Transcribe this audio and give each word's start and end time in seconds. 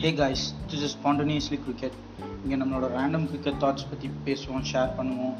Hey 0.00 0.10
guys 0.18 0.44
this 0.70 0.84
is 0.86 0.94
spontaneously 0.96 1.58
cricket 1.64 1.96
இங்கே 2.42 2.56
நம்மளோட 2.56 2.88
random 2.94 3.26
cricket 3.30 3.60
thoughts 3.62 3.88
பற்றி 3.90 4.08
பேசுவோம் 4.26 4.68
ஷேர் 4.72 4.92
பண்ணுவோம் 4.98 5.36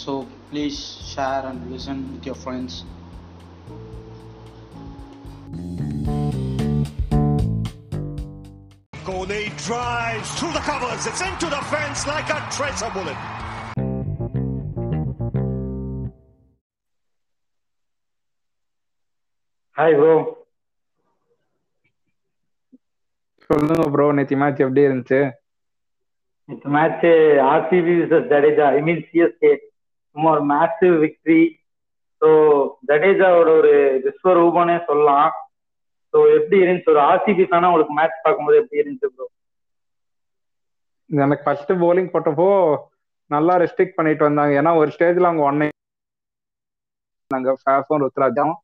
so 0.00 0.14
please 0.50 0.80
share 1.12 1.46
and 1.50 1.62
listen 1.72 2.02
with 2.10 2.28
your 2.30 2.42
friends 2.42 2.78
Kohli 9.04 9.40
drives 9.58 10.30
through 10.34 10.52
the 10.52 10.60
covers. 10.60 11.06
It's 11.06 11.22
into 11.22 11.46
the 11.48 11.62
fence 11.64 12.06
like 12.06 12.30
a 12.30 12.40
tracer 12.50 12.90
bullet. 12.90 13.20
Hi 19.76 19.94
bro 19.98 20.14
சொல்லுங்க 23.52 23.84
bro 23.94 24.04
நேத்தி 24.16 24.36
match 24.42 24.62
எப்படி 24.64 24.82
இருந்துச்சு? 24.86 25.20
இந்த 26.48 26.68
match 26.76 27.08
RCB 27.52 27.92
versus 28.00 28.30
Jadeja. 28.32 28.66
I 28.76 28.80
mean 28.86 29.02
CSK 29.08 29.52
சும்மா 30.12 30.28
ஒரு 30.36 30.44
massive 30.52 30.94
victory 31.04 31.42
so 32.22 32.28
ஜடேஜாவோட 32.90 33.50
ஒரு 33.60 33.72
விஸ்வரூபம்னே 34.04 34.76
சொல்லலாம். 34.88 35.30
So 36.14 36.18
எப்படி 36.38 36.56
இருந்துச்சு? 36.64 36.92
ஒரு 36.94 37.02
ஆர்சிபி 37.10 37.44
தானே 37.54 37.68
உங்களுக்கு 37.70 37.98
மேட்ச் 37.98 38.24
பார்க்கும்போது 38.24 38.60
எப்படி 38.62 38.82
இருந்துச்சு 38.82 39.10
ப்ரோ 39.14 39.26
எனக்கு 41.10 41.44
ஃபர்ஸ்ட் 41.46 41.72
போலிங் 41.82 42.12
போட்டப்போ 42.12 42.48
நல்லா 43.30 43.54
ரெஸ்ட்ரிக்ட் 43.62 43.98
பண்ணிட்டு 43.98 44.28
வந்தாங்க. 44.28 44.52
ஏன்னா 44.60 44.72
ஒரு 44.80 44.90
ஸ்டேஜ்ல 44.94 45.28
அவங்க 45.30 45.44
ஒன் 45.50 45.60
நாங்க 47.30 47.52
ஃபேஃபும் 47.62 48.02
ருத்ராஜும். 48.04 48.54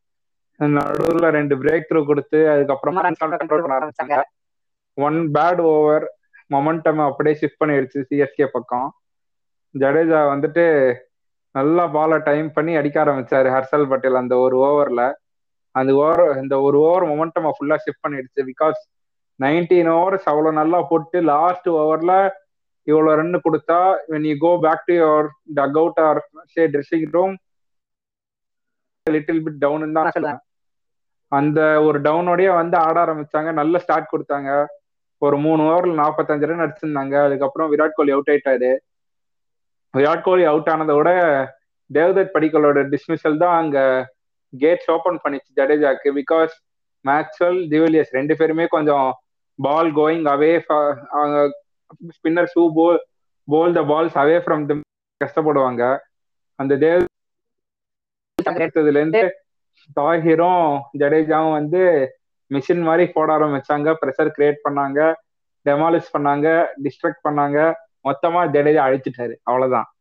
நடுவுல 0.60 1.26
ரெண்டு 1.38 1.54
பிரேக் 1.62 1.88
த்ரூ 1.88 2.00
கொடுத்து 2.10 2.38
அதுக்கப்புறமா 2.54 3.02
கண்ட்ரோல் 3.06 3.64
பண்ண 3.64 3.78
ஆரம்பிச்சாங்க. 3.78 4.16
ஒன் 5.06 5.18
பேட் 5.36 5.60
ஓவர் 5.72 6.04
மொமெண்டம் 6.54 7.00
அப்படியே 7.06 7.34
ஷிஃப்ட் 7.40 7.60
பண்ணிடுச்சு 7.62 8.00
சிஎஸ்கே 8.10 8.46
பக்கம். 8.54 8.88
ஜடேஜா 9.74 10.20
வந்துட்டு 10.32 10.64
நல்லா 11.54 11.84
பாலை 11.96 12.16
டைம் 12.28 12.48
பண்ணி 12.56 12.72
அடிக்க 12.80 12.96
ஆரம்பிச்சாரு 13.04 13.48
ஹர்ஷல் 13.54 13.88
பட்டேல் 13.92 14.20
அந்த 14.22 14.34
ஒரு 14.44 14.56
ஓவர்ல 14.68 15.02
அந்த 15.74 15.90
ஓவர் 16.02 16.22
இந்த 16.42 16.54
ஒரு 16.66 16.78
ஓவர் 16.88 17.04
மொமெண்டம் 17.10 17.48
ஃபுல்லா 17.56 17.76
ஷிஃப்ட் 17.84 18.04
பண்ணிடுச்சு 18.06 18.42
பிகாஸ் 18.50 18.80
நைன்டீன் 19.40 19.90
ஓவர்ஸ் 19.96 20.28
அவ்வளோ 20.32 20.52
நல்லா 20.60 20.78
போட்டு 20.90 21.18
லாஸ்ட் 21.32 21.68
ஓவர்ல 21.80 22.12
இவ்வளோ 22.86 23.14
ரன் 23.20 23.36
கொடுத்தா 23.46 23.80
when 24.10 24.22
you 24.28 24.36
go 24.44 24.52
back 24.64 24.86
to 24.88 24.94
your 25.02 25.26
dugout 25.80 26.00
or 26.06 26.20
say 26.54 26.64
dressing 26.74 27.08
room 27.16 27.34
little 29.06 29.42
bit 29.44 29.60
down 29.64 29.96
தான் 29.98 30.40
அந்த 31.32 31.60
ஒரு 31.86 31.98
டவுனோடய 32.00 32.50
வந்து 32.58 32.76
ஆட 32.76 32.96
ஆரம்பிச்சாங்க. 33.04 33.50
நல்ல 33.52 33.78
ஸ்டார்ட் 33.78 34.12
கொடுத்தாங்க. 34.12 34.50
ஒரு 35.26 35.36
மூணு 35.44 35.62
ஓவர்ல 35.68 35.94
நாற்பத்தஞ்சு 36.02 36.48
ரன் 36.48 36.64
அடிச்சிருந்தாங்க. 36.64 37.14
அதுக்கப்புறம் 37.26 37.70
விராட் 37.72 37.96
கோலி 37.98 38.12
அவுட் 38.16 38.30
ஆயிட்டாரு. 38.34 38.70
விராட் 39.94 40.24
கோலி 40.26 40.44
அவுட் 40.50 40.70
ஆனதோட 40.74 41.08
தேவதத் 41.90 42.34
படிக்கலோட 42.34 42.78
டிஸ்மிசல் 42.92 43.40
தான் 43.42 43.56
அங்க 43.62 43.78
கேட்ஸ் 44.52 44.90
ஓபன் 44.96 45.20
பண்ணிச்சு 45.24 45.50
ஜடேஜாக்கு. 45.58 46.08
பிகாஸ் 46.20 46.54
மேக்ஸ்வெல் 47.04 47.60
டிவிலியர்ஸ் 47.72 48.14
ரெண்டு 48.18 48.36
பேருமே 48.36 48.66
கொஞ்சம் 48.76 49.08
ball 49.58 49.90
going 49.98 50.26
away 50.34 50.52
spinner 52.16 52.50
should 52.54 52.62
bowl 52.78 52.98
bowl 53.48 53.76
the 53.78 53.82
balls 53.90 54.16
away 54.22 54.36
from 54.44 54.64
the 54.70 54.74
கஷ்டப்படுவாங்க. 55.24 55.82
அந்த 56.58 56.76
தேவ் 56.84 57.04
இருந்து 58.94 59.22
தாகிரும் 59.98 60.66
ஜடேஜாவும் 60.98 61.56
வந்து 61.58 61.82
மிஷின் 62.54 62.82
மாதிரி 62.82 63.12
போட 63.12 63.38
ஆரம்பிச்சாங்க 63.38 63.94
ப்ரெஷர் 64.06 64.30
கிரியேட் 64.38 64.54
பண்ணாங்க 64.68 65.14
டெமாலிஷ் 65.64 66.16
பண்ணாங்க 66.18 66.66
டிஸ்ட்ரக்ட் 66.84 67.28
பண்ணாங்க. 67.28 67.72
மொத்தமா 68.04 68.48
ஜடேஜா 68.50 68.80
அழிச்சிட்டாரு. 68.82 69.34
அவ்வளவுதான். 69.42 69.92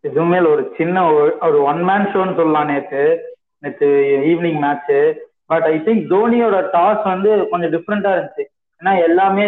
எதுவுமே 0.00 0.38
ஒரு 0.38 0.74
சின்ன 0.76 1.10
ஒரு- 1.10 1.38
ஒரு 1.40 1.62
ஒன் 1.62 1.82
மேன் 1.82 2.06
ஷோன்னு 2.06 2.36
சொல்லலாம் 2.36 2.66
நேத்து. 2.66 3.34
நேத்து 3.58 3.86
evening 4.24 4.60
match 4.60 5.18
but 5.46 5.62
I 5.62 5.78
think 5.78 6.10
தோனியோட 6.10 6.68
toss 6.72 7.04
வந்து 7.04 7.48
கொஞ்சம் 7.48 7.72
டிஃப்ரெண்டா 7.72 8.06
இருந்துச்சு. 8.06 8.44
ஏன்னா 8.80 9.02
எல்லாமே 9.02 9.46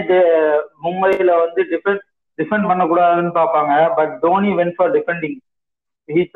மும்பையில 0.83 1.39
வந்து 1.39 1.67
டிஃபெண்ட் 1.71 1.99
டிஃபெண்ட் 2.37 2.71
பண்ணக்கூடாதுன்னு 2.71 3.31
பார்ப்பாங்க. 3.35 3.95
But 3.95 4.21
Dhoni 4.21 4.49
went 4.49 4.73
for 4.77 4.93
defending 4.93 5.37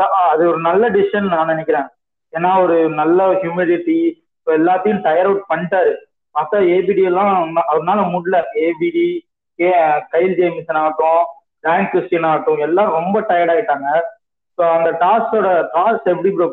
அது 0.05 0.49
ஒரு 0.49 0.59
நல்ல 0.59 0.91
டிசிஷன் 0.91 1.29
நான் 1.29 1.47
நினைக்கிறேன். 1.47 1.87
ஏன்னா 2.33 2.63
ஒரு 2.63 2.89
நல்ல 2.89 3.33
ஹியூமிடிட்டி 3.33 4.26
எல்லாத்தையும் 4.59 5.03
டயர் 5.07 5.29
அவுட் 5.31 5.49
பண்ணிட்டாரு. 5.53 5.93
பார்த்தா 6.35 6.59
ஏபிடி 6.75 7.03
எல்லாம் 7.11 7.33
அவனால 7.73 8.01
முடியல. 8.15 8.39
ஏபிடி 8.67 9.07
கே 9.59 9.71
கைல் 10.15 10.37
ஜேமிசன் 10.41 10.81
ஆகட்டும் 10.83 11.23
டேன் 11.67 11.89
கிறிஸ்டின் 11.93 12.29
ஆகட்டும் 12.31 12.63
எல்லாம் 12.67 12.91
ரொம்ப 12.99 13.21
டயர்ட் 13.31 13.53
ஆயிட்டாங்க. 13.55 13.89
ஸோ 14.59 14.63
அந்த 14.77 14.91
டாஸோட 15.03 15.49
டாஸ் 15.75 16.11
எப்படி 16.13 16.31
ப்ரோ 16.37 16.47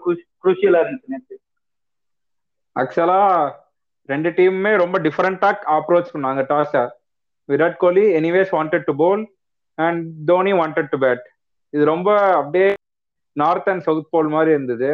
குரூஷியலா 0.44 0.80
இருந்துச்சு 0.84 1.14
நேற்று 1.14 1.36
ஆக்சுவலா 2.76 3.20
ரெண்டு 4.10 4.30
டீமுமே 4.38 4.72
ரொம்ப 4.82 4.98
டிஃபரெண்டா 5.06 5.50
அப்ரோச் 5.76 6.14
பண்ணாங்க 6.14 6.42
toss 6.52 6.72
Virat 7.50 7.78
Kohli 7.84 8.04
anyways 8.20 8.52
wanted 8.58 8.88
to 8.90 8.94
bowl 9.02 9.22
and 9.78 10.02
Dhoni 10.30 10.52
wanted 10.62 10.92
to 10.94 10.98
bat 11.04 11.24
இது 11.74 11.84
ரொம்ப 11.92 12.10
அப்படியே 12.40 12.70
நார்த் 13.36 13.70
அண்ட் 13.72 13.86
சவுத் 13.88 14.12
போல் 14.14 14.30
மாதிரி 14.36 14.52
இருந்தது. 14.52 14.92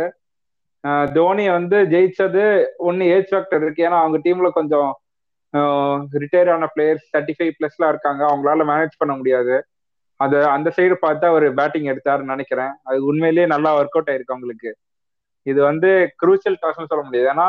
தோனி 1.15 1.45
வந்து 1.57 1.77
ஜெயிச்சது 1.93 2.43
ஒன்னு 2.89 3.09
ஏஜ் 3.15 3.31
ஃபேக்டர் 3.31 3.63
இருக்கு. 3.65 3.85
ஏன்னா 3.87 3.97
அவங்க 4.03 4.17
டீம்ல 4.25 4.49
கொஞ்சம் 4.59 4.89
ரிட்டையர் 6.21 6.51
ஆன 6.55 6.67
பிளேயர்ஸ் 6.75 7.07
தேர்ட்டி 7.13 7.33
ஃபைவ் 7.37 7.53
பிளஸ்ல 7.57 7.89
இருக்காங்க. 7.91 8.21
அவங்களால 8.29 8.65
மேனேஜ் 8.71 8.99
பண்ண 9.01 9.13
முடியாது. 9.19 9.55
அது 10.19 10.37
அந்த 10.55 10.69
சைடு 10.77 10.95
பார்த்து 11.03 11.25
அவர் 11.31 11.45
பேட்டிங் 11.59 11.89
எடுத்தாருன்னு 11.91 12.33
நினைக்கிறேன். 12.35 12.73
அது 12.87 12.97
உண்மையிலேயே 13.09 13.47
நல்லா 13.53 13.71
ஒர்க் 13.79 13.97
அவுட் 13.97 14.11
ஆயிருக்கு 14.13 14.35
அவங்களுக்கு. 14.35 14.71
இது 15.45 15.59
வந்து 15.69 15.89
குரூசியல் 16.21 16.57
டாஸ்னு 16.63 16.89
சொல்ல 16.91 17.03
முடியாது. 17.07 17.29
ஏன்னா 17.33 17.47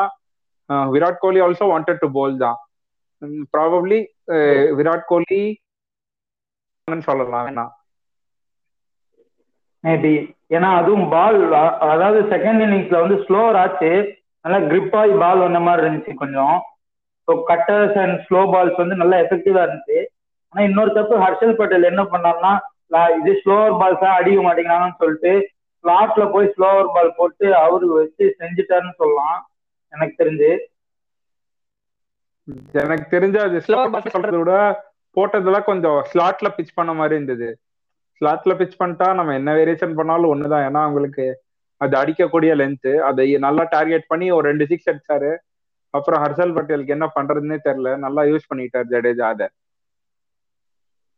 Virat 0.95 1.21
Kohli 1.23 1.39
also 1.45 1.65
wanted 1.71 2.01
to 2.03 2.07
bowl 2.17 2.35
தான். 2.45 2.59
ப்ராபப்ளி 3.53 3.99
விராட் 4.79 5.09
கோலி 5.11 5.41
சொல்லலாம். 7.07 7.45
வேணா 7.47 7.65
மேபி 9.83 10.13
ஏன்னா 10.51 10.69
அதுவும் 10.79 11.05
பால் 11.13 11.37
அதாவது 11.93 12.19
செகண்ட் 12.33 12.61
இன்னிங்ஸ்ல 12.65 13.01
வந்து 13.03 13.17
ஸ்லோவர் 13.25 13.59
ஆச்சு. 13.61 13.91
நல்லா 14.45 14.59
grip 14.71 14.93
ஆகி 15.01 15.13
பால் 15.23 15.45
வந்த 15.45 15.59
மாதிரி 15.65 15.83
இருந்துச்சு 15.85 16.13
கொஞ்சம். 16.21 16.55
So 17.27 17.31
cutters 17.49 17.97
and 18.03 18.15
slow 18.27 18.41
balls 18.53 18.81
வந்து 18.81 18.95
நல்லா 19.01 19.17
எஃபெக்டிவா 19.23 19.61
இருந்துச்சு. 19.65 19.99
ஆனா 20.53 20.61
இன்னொரு 20.69 20.91
தப்பு 20.97 21.15
ஹர்ஷல் 21.23 21.57
பட்டேல் 21.59 21.89
என்ன 21.91 22.03
பண்ணாருன்னா 22.13 22.53
இது 23.19 23.33
ஸ்லோவர் 23.41 23.77
பால்ஸா 23.81 24.09
அடிக்க 24.19 24.39
மாட்டேங்கிறாங்கன்னு 24.47 25.01
சொல்லிட்டு 25.03 25.33
ஸ்லாட்ல 25.83 26.23
போய் 26.33 26.51
ஸ்லோவர் 26.55 26.91
பால் 26.95 27.15
போட்டு 27.19 27.45
அவரு 27.63 27.85
வச்சு 27.99 28.25
செஞ்சுட்டாருன்னு 28.41 28.99
சொல்லலாம். 29.01 29.39
எனக்கு 29.93 30.15
தெரிஞ்சு. 30.21 30.51
எனக்கு 32.83 33.05
தெரிஞ்ச 33.15 33.37
அது 33.47 33.57
ஸ்லோவர் 33.65 33.93
பால் 33.93 34.13
சொல்றதை 34.15 34.39
விட 34.41 34.53
போட்டதெல்லாம் 35.17 35.69
கொஞ்சம் 35.69 35.99
ஸ்லாட்ல 36.11 36.49
பிச் 36.57 36.77
பண்ண 36.79 36.91
மாதிரி 36.99 37.15
இருந்தது. 37.17 37.49
ஸ்லாட்ல 38.21 38.53
பிச் 38.59 38.81
பண்ணிட்டா 38.81 39.07
நம்ம 39.13 39.33
என்ன 39.33 39.51
வேரியேஷன் 39.55 39.95
பண்ணாலும் 39.95 40.31
ஒண்ணுதான். 40.33 40.65
ஏன்னா 40.67 40.81
அவங்களுக்கு 40.87 41.25
அது 41.81 41.95
அடிக்கக்கூடிய 41.97 42.51
லென்த் 42.61 42.91
அதை 43.09 43.25
நல்லா 43.37 43.63
டார்கெட் 43.69 44.03
பண்ணி 44.07 44.31
ஒரு 44.31 44.45
ரெண்டு 44.49 44.65
சிக்ஸ் 44.71 44.89
அடிச்சாரு. 44.89 45.31
அப்புறம் 45.93 46.21
ஹர்ஷல் 46.23 46.53
பட்டேலுக்கு 46.57 46.95
என்ன 46.95 47.07
பண்றதுன்னே 47.15 47.57
தெரியல. 47.67 47.89
நல்லா 47.97 48.21
யூஸ் 48.23 48.49
பண்ணிட்டார் 48.49 48.91
ஜடேஜா 48.91 49.25
அதை. 49.33 49.47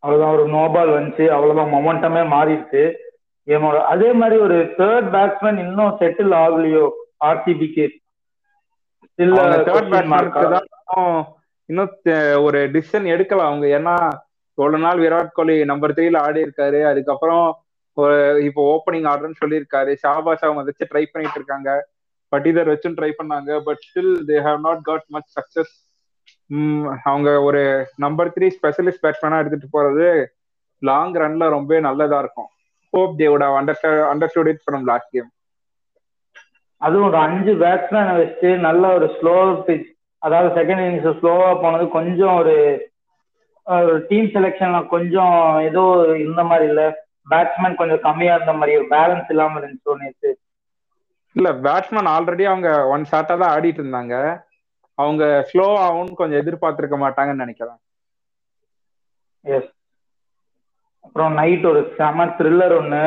அவ்வளவுதான். 0.03 0.33
ஒரு 0.35 0.45
நோ 0.47 0.63
பால் 0.75 0.95
வந்துச்சு. 0.95 1.25
அவ்வளவுதான். 1.27 1.73
மொமெண்டமே 1.75 2.23
மாறிடுச்சு. 2.35 2.83
கேமோட 3.47 3.77
அதே 3.93 4.09
மாதிரி 4.13 4.35
ஒரு 4.41 4.57
தேர்ட் 4.77 5.09
பேட்ஸ்மேன் 5.15 5.59
இன்னும் 5.65 5.97
செட்டில் 6.01 6.33
ஆகலையோ 6.43 6.85
ஆர்சிபிக்கு 7.25 7.85
தேர்ட் 9.19 9.93
பேட்ஸ்மேனுக்கு 9.93 10.45
தான் 10.55 10.67
இன்னும் 11.69 11.91
ஒரு 12.43 12.59
டிசிஷன் 12.75 13.05
எடுக்கல 13.13 13.45
அவங்க. 13.49 13.65
ஏன்னா 13.79 13.95
இவ்வளவு 14.57 14.83
நாள் 14.85 15.01
விராட் 15.03 15.35
கோலி 15.37 15.55
நம்பர் 15.71 15.95
த்ரீல 15.97 16.17
ஆடி 16.27 16.39
இருக்காரு. 16.45 16.79
அதுக்கப்புறம் 16.91 17.45
இப்போ 18.47 18.61
ஓப்பனிங் 18.73 19.07
ஆடுறேன்னு 19.11 19.41
சொல்லியிருக்காரு. 19.41 19.91
ஷாபாஸ் 20.03 20.45
அவங்க 20.47 20.61
வச்சு 20.69 20.89
ட்ரை 20.91 21.03
பண்ணிட்டு 21.11 21.39
இருக்காங்க. 21.39 21.71
பட்டிதர் 22.31 22.71
வச்சும் 22.73 22.97
ட்ரை 22.99 23.11
பண்ணாங்க. 23.19 23.51
But 23.67 23.81
still 23.87 24.13
they 24.29 24.37
have 24.47 24.59
not 24.67 24.83
got 24.89 25.05
much 25.15 25.31
success 25.37 25.73
அவங்க 27.09 27.29
ஒரு 27.47 27.61
நம்பர் 28.03 28.29
த்ரீ 28.35 28.47
ஸ்பெஷலிஸ்ட் 28.57 29.03
பேட்ஸ்மேனா 29.03 29.39
எடுத்துட்டு 29.41 29.69
போறது 29.75 30.07
லாங் 30.81 31.13
ரன்ல 31.21 31.45
ரொம்ப 31.55 31.79
நல்லதா 31.87 32.17
இருக்கும். 32.23 32.49
Hope 32.93 33.13
தேவோட 33.19 33.43
understand 33.59 34.03
understood 34.11 34.49
it 34.51 34.63
from 34.65 34.85
last 34.89 35.13
game 35.15 35.29
அதுவும் 36.81 37.07
ஒரு 37.09 37.17
அஞ்சு 37.25 37.51
பேட்ஸ்மேனை 37.63 38.13
வச்சு 38.21 38.49
நல்ல 38.67 38.83
ஒரு 38.97 39.07
ஸ்லோ 39.17 39.35
பிச் 39.67 39.87
அதாவது 40.23 40.49
செகண்ட் 40.57 40.81
இன்னிங்ஸ் 40.83 41.17
ஸ்லோவா 41.19 41.49
போனது 41.61 41.85
கொஞ்சம் 41.97 42.35
ஒரு 42.41 42.55
டீம் 44.09 44.29
செலெக்ஷன்ல 44.35 44.79
கொஞ்சம் 44.93 45.35
ஏதோ 45.67 45.83
இருந்த 46.21 46.43
மாதிரி 46.43 46.65
இல்ல. 46.71 46.83
பேட்ஸ்மேன் 47.31 47.79
கொஞ்சம் 47.81 48.05
கம்மியா 48.07 48.33
இருந்த 48.37 48.53
மாதிரி 48.53 48.77
ஒரு 48.79 48.87
பேலன்ஸ் 48.95 49.29
இல்லாம 49.33 49.59
இருந்துச்சு 49.59 50.01
நேற்று 50.01 50.31
இல்ல 51.35 51.49
பேட்ஸ்மேன் 51.65 52.09
ஆல்ரெடி 52.15 52.43
அவங்க 52.49 52.69
ஒன் 52.93 53.05
ஷாட்டா 53.11 53.35
தான் 53.35 53.53
ஆடிட்டு 53.53 53.81
இருந்தாங்க. 53.83 54.15
அவங்க 54.97 55.23
ஸ்லோ 55.49 55.67
ஆகும்னு 55.85 56.19
கொஞ்சம் 56.19 56.41
எதிர்பார்த்திருக்க 56.41 56.97
மாட்டாங்கன்னு 57.03 57.43
நினைக்கிறேன். 57.45 57.79
எஸ் 59.45 59.71
அப்புறம் 61.05 61.33
நைட் 61.39 61.65
ஒரு 61.71 61.81
செம 61.97 62.25
த்ரில்லர் 62.37 62.75
ஒன்று 62.79 63.01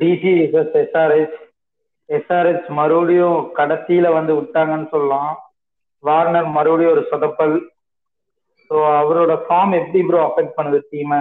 டிசி 0.00 0.32
எஸ்ஆர்எஸ் 0.82 1.38
எஸ்ஆர்எஸ் 2.08 2.66
மறுபடியும் 2.78 3.38
கடைசியில 3.58 4.06
வந்து 4.16 4.32
விட்டாங்கன்னு 4.38 4.88
சொல்லலாம். 4.94 5.32
வார்னர் 6.04 6.48
மறுபடியும் 6.56 6.94
ஒரு 6.94 7.02
சொதப்பல். 7.12 7.54
ஸோ 8.74 8.80
அவரோட 9.00 9.32
ஃபார்ம் 9.42 9.72
எப்படி 9.78 10.00
ப்ரோ 10.06 10.20
அஃபெக்ட் 10.28 10.54
பண்ணுது 10.56 10.78
டீமை 10.92 11.18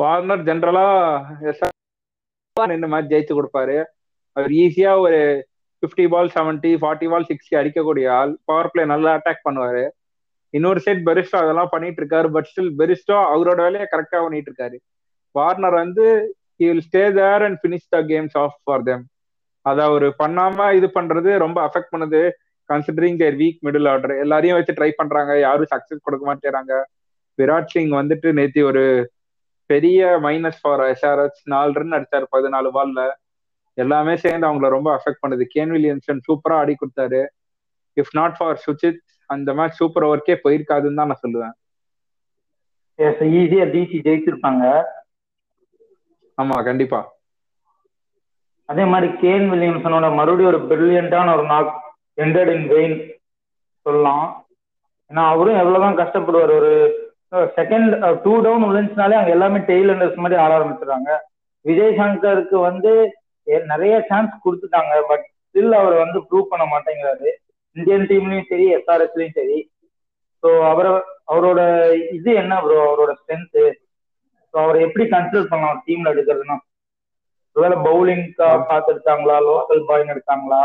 வார்னர் 0.00 0.42
ஜென்ரலா 0.48 0.82
நின்று 2.56 2.88
மேட்ச் 2.94 3.08
ஜெயிச்சு 3.12 3.36
கொடுப்பாரு. 3.38 3.76
அவர் 4.36 4.52
ஈஸியா 4.64 4.92
ஒரு 5.04 5.20
fifty 5.82 6.06
ball 6.14 6.30
seventy 6.36 6.72
forty 6.82 7.08
ball 7.12 7.26
sixty 7.30 7.54
அடிக்கக்கூடிய 7.60 8.06
ஆள். 8.18 8.32
பவர் 8.48 8.70
பிளே 8.72 8.84
நல்லா 8.92 9.10
அட்டாக் 9.16 9.44
பண்ணுவாரு. 9.48 9.84
இன்னொரு 10.54 10.82
சைட் 10.86 11.02
பெரிஸ்டோ 11.08 11.38
அதெல்லாம் 11.42 11.72
பண்ணிட்டு 11.74 12.00
இருக்காரு 12.02 12.30
பட் 12.36 12.50
ஸ்டில் 12.52 12.72
பெரிஸ்டோ 12.80 13.16
அவரோட 13.32 13.58
வேலையை 13.66 13.86
கரெக்டா 13.94 14.20
பண்ணிட்டு 14.24 14.50
இருக்காரு. 14.52 14.78
வார்னர் 15.34 15.80
வந்து 15.82 16.06
he 16.60 16.66
will 16.70 16.86
stay 16.88 17.04
there 17.20 17.44
and 17.48 17.60
finish 17.62 17.92
the 17.96 18.00
games 18.12 18.36
off 18.42 18.58
for 18.64 18.86
them 18.90 19.04
அதை 19.66 19.82
அவர் 19.90 20.08
பண்ணாம 20.22 20.68
இது 20.80 20.90
பண்றது 20.98 21.32
ரொம்ப 21.46 21.60
அஃபெக்ட் 21.68 21.94
பண்ணுது. 21.94 22.22
Considering 22.72 23.18
their 23.22 23.36
weak 23.42 23.58
middle 23.66 23.88
order 23.92 24.14
எல்லாரையும் 24.24 24.58
வச்சு 24.58 24.76
ட்ரை 24.78 24.90
பண்றாங்க. 24.96 25.32
யாரும் 25.40 25.72
சக்சஸ் 25.74 26.04
கொடுக்க 26.06 26.24
மாட்டேறாங்க. 26.30 26.72
விராட் 27.38 27.72
சிங் 27.74 27.92
வந்துட்டு 28.00 28.28
நேத்தி 28.38 28.60
ஒரு 28.70 28.84
பெரிய 29.70 30.18
மைனஸ் 30.22 30.60
ஃபார் 30.62 30.82
எஸ்ஆர்எஸ் 30.92 31.40
நாலு 31.52 31.72
ரன் 31.78 31.96
அடிச்சாரு 31.98 32.26
பதினாலு 32.34 32.68
பால்ல 32.76 33.02
எல்லாமே 33.74 34.14
சேர்ந்து 34.24 34.46
அவங்கள 34.46 34.68
ரொம்ப 34.74 34.88
அஃபெக்ட் 34.96 35.22
பண்ணுது. 35.24 35.44
கேன் 35.54 35.72
வில்லியம்சன் 35.76 36.20
சூப்பரா 36.26 36.56
ஆடி 36.60 36.74
கொடுத்தாரு. 36.82 37.22
இஃப் 38.00 38.12
நாட் 38.12 38.36
ஃபார் 38.36 38.62
சுச்சித் 38.66 39.00
அந்த 39.30 39.54
மேட்ச் 39.58 39.78
சூப்பர் 39.80 40.06
ஓவர்க்கே 40.08 40.36
போயிருக்காதுன்னு 40.44 41.00
தான் 41.00 41.10
நான் 41.12 41.24
சொல்லுவேன். 41.24 41.54
ஈஸியா 43.38 43.64
டிசி 43.74 43.98
ஜெயிச்சிருப்பாங்க. 44.06 44.64
ஆமா 46.38 46.56
கண்டிப்பா. 46.68 47.00
அதே 48.68 48.84
மாதிரி 48.92 49.08
கேன் 49.24 49.44
வில்லியம்சனோட 49.50 50.06
மறுபடியும் 50.18 50.52
ஒரு 50.52 50.60
பிரில்லியண்டான 50.70 51.34
ஒரு 51.36 51.44
நாக் 51.52 51.74
எண்டட் 52.24 52.50
இன் 52.54 52.66
வெயின் 52.74 52.96
சொல்லலாம். 53.86 54.26
ஏன்னா 55.10 55.24
அவரும் 55.32 55.60
எவ்வளவுதான் 55.62 56.00
கஷ்டப்படுவார். 56.02 56.52
ஒரு 56.60 56.72
செகண்ட் 57.58 57.92
டூ 58.24 58.32
டவுன் 58.44 58.66
விழுந்துச்சுனாலே 58.68 59.18
அங்க 59.20 59.30
எல்லாமே 59.36 59.60
டெய்ல் 59.70 59.92
அண்டர்ஸ் 59.92 60.22
மாதிரி 60.24 60.36
ஆட 60.42 60.52
ஆரம்பிச்சிடுறாங்க. 60.58 61.10
விஜய் 61.64 61.98
சங்கருக்கு 62.00 62.56
வந்து 62.68 62.92
நிறைய 63.72 63.94
சான்ஸ் 64.10 64.34
கொடுத்துட்டாங்க. 64.44 64.94
பட் 65.10 65.24
ஸ்டில் 65.46 65.74
அவர் 65.80 65.96
வந்து 66.04 66.18
ப்ரூவ் 66.28 66.52
பண்ண 66.52 66.64
மாட்டேங்கிறாரு. 66.72 67.28
இந்தியன் 67.76 68.06
டீம்லயும் 68.10 68.48
சரி 68.50 68.66
எஸ்ஆர்எஸ்லயும் 68.76 69.36
சரி. 69.40 69.58
ஸோ 70.42 70.48
அவரை 70.70 70.92
அவரோட 71.32 71.60
இது 72.16 72.30
என்ன 72.42 72.54
ப்ரோ 72.64 72.78
அவரோட 72.88 73.12
ஸ்ட்ரென்த்து 73.20 73.64
ஸோ 74.50 74.56
அவரை 74.64 74.78
எப்படி 74.86 75.04
கன்சிடர் 75.12 75.50
பண்ணலாம்? 75.52 75.80
டீம்ல 75.86 76.12
எடுக்கிறதுனா? 76.14 76.56
ஒருவேளை 77.56 77.76
பவுலிங் 77.86 78.26
பார்த்துருக்காங்களா 78.70 79.36
லோக்கல் 79.48 79.82
பாய்னு 79.88 80.12
எடுத்தாங்களா? 80.14 80.60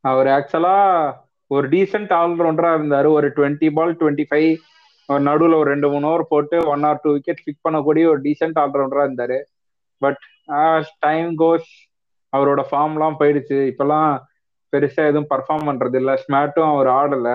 அவர் 0.00 0.28
ஆக்சுவலா 0.36 0.76
ஒரு 1.46 1.68
டீசென்ட் 1.68 2.12
ஆல்ரவுண்டரா 2.22 2.70
இருந்தாரு. 2.78 3.08
ஒரு 3.18 3.28
டுவெண்ட்டி 3.36 3.68
பால் 3.76 3.94
டுவெண்ட்டி 3.96 4.24
ஃபைவ் 4.30 4.50
ஒரு 5.08 5.20
நடுவில் 5.28 5.58
ஒரு 5.58 5.68
ரெண்டு 5.72 5.88
மூணு 5.90 6.06
ஓவர் 6.06 6.30
போட்டு 6.32 6.56
one 6.72 6.82
or 6.88 6.98
two 7.02 7.10
wicket 7.12 7.44
pick 7.44 7.64
பண்ணக்கூடிய 7.68 8.04
ஒரு 8.12 8.20
டீசென்ட் 8.26 8.58
ஆல்ரவுண்டரா 8.62 9.04
இருந்தாரு. 9.08 9.38
பட் 10.02 10.22
டைம் 11.06 11.30
கோஸ் 11.42 11.68
அவரோட 12.36 12.62
ஃபார்ம்லாம் 12.70 13.18
போயிடுச்சு. 13.20 13.58
இப்பெல்லாம் 13.70 14.10
பெருசா 14.72 15.02
எதுவும் 15.10 15.30
பர்ஃபார்ம் 15.34 15.68
பண்றது 15.68 15.96
இல்ல 16.00 16.12
ஸ்மேட்டும் 16.24 16.70
அவர் 16.72 16.90
ஆடல. 17.00 17.28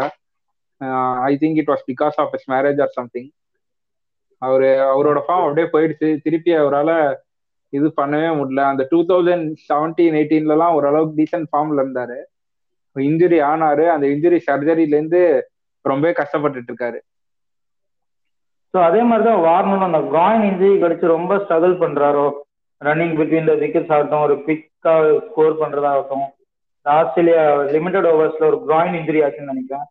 I 1.29 1.33
think 1.41 1.59
it 1.61 1.71
was 1.71 1.87
because 1.91 2.17
of 2.23 2.33
his 2.37 2.47
marriage 2.51 2.81
or 2.85 2.93
something 2.97 3.29
அவரு 4.37 4.69
அவரோட 4.93 5.19
ஃபார்ம் 5.25 5.45
அப்படியே 5.47 5.67
போயிடுச்சு. 5.73 6.09
திருப்பி 6.25 6.53
அவரால் 6.61 6.95
இது 7.77 7.87
பண்ணவே 8.01 8.29
முடியல. 8.39 8.63
அந்த 8.71 8.83
டூ 8.89 8.99
தௌசண்ட் 9.11 9.47
செவன்டீன் 9.69 10.17
எயிட்டீன்லலாம் 10.19 10.77
ஓரளவுக்கு 10.77 11.17
டீசென்ட் 11.19 11.49
ஃபார்ம்ல 11.51 11.83
இருந்தாரு. 11.85 12.19
இன்ஜுரி 12.95 13.39
ஆனாரு 13.49 13.85
அந்த 13.91 14.05
இன்ஜுரி 14.07 14.39
சர்ஜரியில 14.47 14.97
இருந்து 14.97 15.21
ரொம்பவே 15.85 16.13
கஷ்டப்பட்டுட்டு 16.19 16.71
இருக்காரு 16.71 16.99
ஸோ 18.73 18.79
அதே 18.83 19.01
மாதிரி 19.03 19.23
தான் 19.25 19.43
வார்னரும் 19.45 19.87
அந்த 19.87 20.01
காயின் 20.13 20.45
இன்ஜுரி 20.47 20.75
கடிச்சு 20.79 21.07
ரொம்ப 21.11 21.33
ஸ்ட்ரகிள் 21.41 21.75
பண்றாரோ 21.81 22.27
ரன்னிங் 22.81 23.15
பிட்வீன் 23.17 23.49
த 23.49 23.55
விக்கெட்ஸ் 23.61 23.93
ஆகட்டும் 23.95 24.25
ஒரு 24.25 24.35
குவிக்கா 24.39 24.93
ஸ்கோர் 25.25 25.59
பண்றதாகட்டும் 25.59 26.25
ஆஸ்திரேலியா 26.85 27.43
லிமிடெட் 27.73 28.07
ஓவர்ஸ்ல 28.09 28.47
ஒரு 28.47 28.57
கிராயின் 28.63 28.97
இன்ஜுரி 28.99 29.19
ஆச்சுன்னு 29.25 29.51
நினைக்கிறேன். 29.51 29.85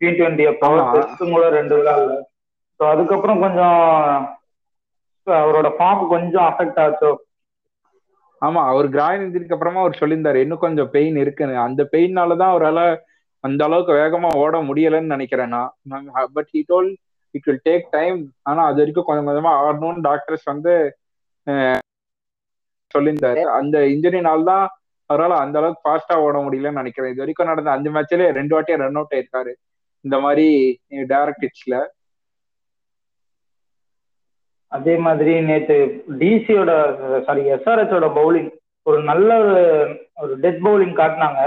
டி 0.00 0.08
டுவெண்ட்டி 0.12 0.44
ஆமா. 0.68 0.86
டெஸ்ட்டும் 0.94 1.34
கூட 1.34 1.44
ரெண்டு 1.56 1.74
விழாவில் 1.78 2.14
ஸோ 2.80 2.88
அதுக்கப்புறம் 2.88 3.42
கொஞ்சம் 3.44 3.76
அவரோட 5.26 5.68
ஃபார்ம் 5.76 6.02
கொஞ்சம் 6.12 6.46
அஃபெக்ட் 6.48 6.80
ஆச்சோ 6.84 7.10
ஆமா 8.42 8.60
அவர் 8.70 8.86
கிராயின் 8.94 9.24
இன்ஜுரிக்கு 9.24 9.54
அப்புறமா 9.56 9.80
அவர் 9.84 9.98
சொல்லியிருந்தாரு 10.00 10.38
இன்னும் 10.44 10.64
கொஞ்சம் 10.64 10.90
பெயின் 10.94 11.16
இருக்குன்னு. 11.22 11.56
அந்த 11.66 11.82
பெயின்னாலதான் 11.92 12.52
அவரால் 12.54 12.84
அந்த 13.44 13.60
அளவுக்கு 13.68 13.92
வேகமா 14.00 14.28
ஓட 14.42 14.56
முடியலன்னு 14.68 15.14
நினைக்கிறேன் 15.14 15.54
நான். 15.54 15.70
But 16.36 16.50
he 16.54 16.60
told 16.70 16.90
it 17.34 17.46
will 17.48 17.64
take 17.68 17.86
time 17.96 18.18
ஆனா 18.50 18.62
அது 18.70 18.80
வரைக்கும் 18.82 19.06
கொஞ்சம் 19.08 19.28
கொஞ்சமா 19.28 19.52
ஆடணும்னு 19.64 20.06
டாக்டர்ஸ் 20.08 20.46
வந்து 20.52 20.72
சொல்லியிருந்தாரு. 22.94 23.42
அந்த 23.58 23.76
இன்ஜுரினால 23.92 24.44
தான் 24.52 24.66
அவரால் 25.10 25.42
அந்த 25.44 25.56
அளவுக்கு 25.60 25.84
ஃபாஸ்டா 25.86 26.14
ஓட 26.26 26.36
முடியலன்னு 26.46 26.80
நினைக்கிறேன். 26.80 27.10
இது 27.12 27.22
வரைக்கும் 27.22 27.50
நடந்த 27.50 27.70
அஞ்சு 27.76 27.90
மேட்ச்லயே 27.94 28.28
ரெண்டு 28.38 28.54
வாட்டியா 28.56 28.76
ரன் 28.82 28.98
அவுட் 29.00 29.14
ஆயிருக்காரு. 29.16 29.52
இந்த 30.04 30.16
மாதிரி 30.24 30.46
டேரக்ட் 31.12 31.44
ஹிட்ஸ்ல 31.46 31.76
அதே 34.72 34.94
மாதிரி 35.06 35.32
நேத்து 35.48 35.76
டிசியோட 36.20 36.70
சாரி 37.26 37.42
எஸ்ஆர்எச்சோட 37.56 38.06
பவுலிங் 38.18 38.50
ஒரு 38.86 38.98
நல்ல 39.10 39.30
ஒரு 39.42 39.64
ஒரு 40.22 40.32
டெத் 40.44 40.62
பவுலிங் 40.66 40.94
காட்டினாங்க. 41.00 41.40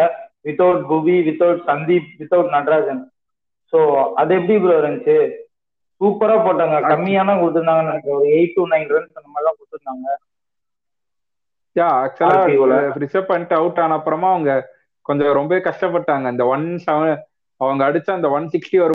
Without 0.47 0.83
Bhuvi 0.91 1.15
without 1.27 1.61
Sandeep 1.69 2.09
without 2.19 2.53
Natarajan. 2.57 3.01
So 3.73 3.79
அது 4.21 4.31
எப்படி 4.39 4.55
ப்ரோ 4.63 4.75
இருந்துச்சு? 4.81 5.17
சூப்பரா 6.01 6.35
போட்டாங்க. 6.45 6.77
கம்மியான 6.91 7.35
கொடுத்துருந்தாங்கன்னு 7.41 7.91
நினைக்கிறேன். 7.91 8.19
ஒரு 8.19 8.29
எயிட் 8.37 8.55
டு 8.57 8.63
நைன் 8.73 8.89
ரன்ஸ் 8.95 9.17
அந்த 9.19 9.29
மாதிரி 9.33 9.47
தான் 9.47 9.57
கொடுத்துருந்தாங்க 9.59 10.07
யா 11.75 11.87
ஆக்சுவலா. 12.01 12.77
ரிசர்வ் 13.03 13.29
பண்ணிட்டு 13.29 13.55
அவுட் 13.59 13.79
ஆன 13.83 13.95
அப்புறமா 13.99 14.27
அவங்க 14.33 14.51
கொஞ்சம் 15.05 15.35
ரொம்ப 15.39 15.55
கஷ்டப்பட்டாங்க. 15.67 16.25
அந்த 16.33 16.43
ஒன் 16.53 16.67
செவன் 16.85 17.17
அவங்க 17.61 17.81
அடிச்ச 17.87 18.09
அந்த 18.17 18.29
ஒன் 18.37 18.47
சிக்ஸ்டி 18.53 18.77
ஒரு 18.85 18.93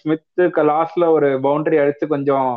ஸ்மித்து 0.00 0.42
லாஸ்ட்ல 0.72 1.04
ஒரு 1.16 1.28
பவுண்டரி 1.46 1.78
அடிச்சு 1.82 2.06
கொஞ்சம் 2.14 2.50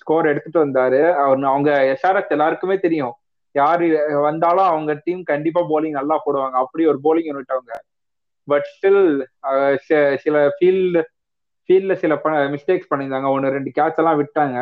ஸ்கோர் 0.00 0.30
எடுத்துட்டு 0.30 0.60
வந்தாரு. 0.64 1.00
அவர் 1.22 1.50
அவங்க 1.52 1.70
எஸ்ஆர்எஸ் 1.94 2.34
எல்லாருக்குமே 2.36 2.76
தெரியும். 2.84 3.14
யாரு 3.54 3.86
வந்தாலும் 4.26 4.68
அவங்க 4.72 4.92
டீம் 5.06 5.22
கண்டிப்பா 5.30 5.62
போலிங் 5.70 5.98
நல்லா 6.00 6.16
போடுவாங்க. 6.26 6.56
அப்படி 6.64 6.82
ஒரு 6.92 7.00
போலிங் 7.06 7.28
யூனிட் 7.30 7.54
அவங்க. 7.56 7.72
பட் 8.48 8.68
ஸ்டில் 8.74 9.02
சில 10.22 10.36
ஃபீல்டு 10.56 11.02
ஃபீல்ட்ல 11.68 11.94
சில 12.02 12.14
மிஸ்டேக்ஸ் 12.54 12.90
பண்ணியிருந்தாங்க. 12.92 13.28
ஒன்று 13.34 13.54
ரெண்டு 13.56 13.70
கேட்ச் 13.78 14.00
எல்லாம் 14.02 14.20
விட்டாங்க. 14.20 14.58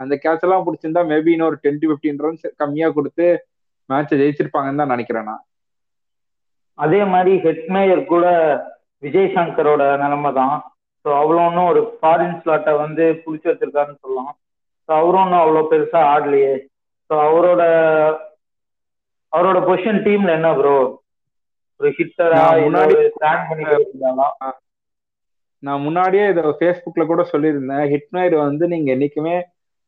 அந்த 0.00 0.14
கேட்ச் 0.24 0.44
எல்லாம் 0.46 0.64
பிடிச்சிருந்தா 0.66 1.02
மேபி 1.12 1.30
இன்னொரு 1.36 1.56
டென் 1.62 1.80
டு 1.82 1.88
ஃபிஃப்டீன் 1.90 2.20
ரன்ஸ் 2.24 2.44
கம்மியா 2.62 2.88
கொடுத்து 2.98 3.26
மேட்சை 3.90 4.16
ஜெயிச்சிருப்பாங்கன்னு 4.20 4.80
தான் 4.82 4.94
நினைக்கிறேன் 4.94 5.28
நான். 5.30 5.42
அதே 6.84 7.00
மாதிரி 7.12 7.32
ஹெட்மேயர் 7.46 8.02
கூட 8.12 8.26
விஜய் 9.04 9.34
சங்கரோட 9.36 9.82
நிலைமை 10.02 10.30
தான். 10.40 10.56
ஸோ 11.04 11.08
அவ்வளோ 11.20 11.46
ஒன்றும் 11.46 11.66
ஒரு 11.66 11.98
ஃபாரின் 12.00 12.38
ஸ்லாட்டை 12.40 12.76
வந்து 12.78 13.22
பிடிச்சி 13.24 13.48
வச்சிருக்காருன்னு 13.48 14.02
சொல்லலாம். 14.02 14.32
ஸோ 14.88 14.92
அவரும் 14.92 15.22
ஒன்றும் 15.22 15.40
அவ்வளோ 15.40 15.62
பெருசா 15.70 16.00
ஆடலையே. 16.14 16.54
ஸோ 17.10 17.14
அவரோட 17.26 17.62
அவரோட 19.32 19.58
பொசிஷன் 19.60 20.02
டீம்ல 20.02 20.30
என்ன 20.30 20.54
ப்ரோ 20.54 20.76
ஒரு 21.80 21.90
ஹிட்டரா 21.90 22.38
முன்னாடி- 22.60 23.10
ஸ்டாண்ட் 23.10 23.48
பண்ணி 23.48 23.64
நான் 25.62 25.80
முன்னாடியே 25.80 26.28
இதை 26.28 26.42
ஃபேஸ்புக்ல 26.58 27.06
கூட 27.06 27.22
சொல்லியிருந்தேன். 27.32 27.86
ஹிட்மேர் 27.90 28.34
வந்து 28.38 28.68
நீங்க 28.68 28.88
என்னைக்குமே 28.94 29.36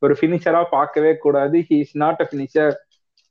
ஒரு 0.03 0.15
ஃபினிஷரா 0.15 0.63
பார்க்கவே 0.71 1.17
கூடாது. 1.17 1.57
He 1.59 1.77
is 1.79 1.97
not 1.97 2.21
a 2.21 2.29
finisher 2.31 2.73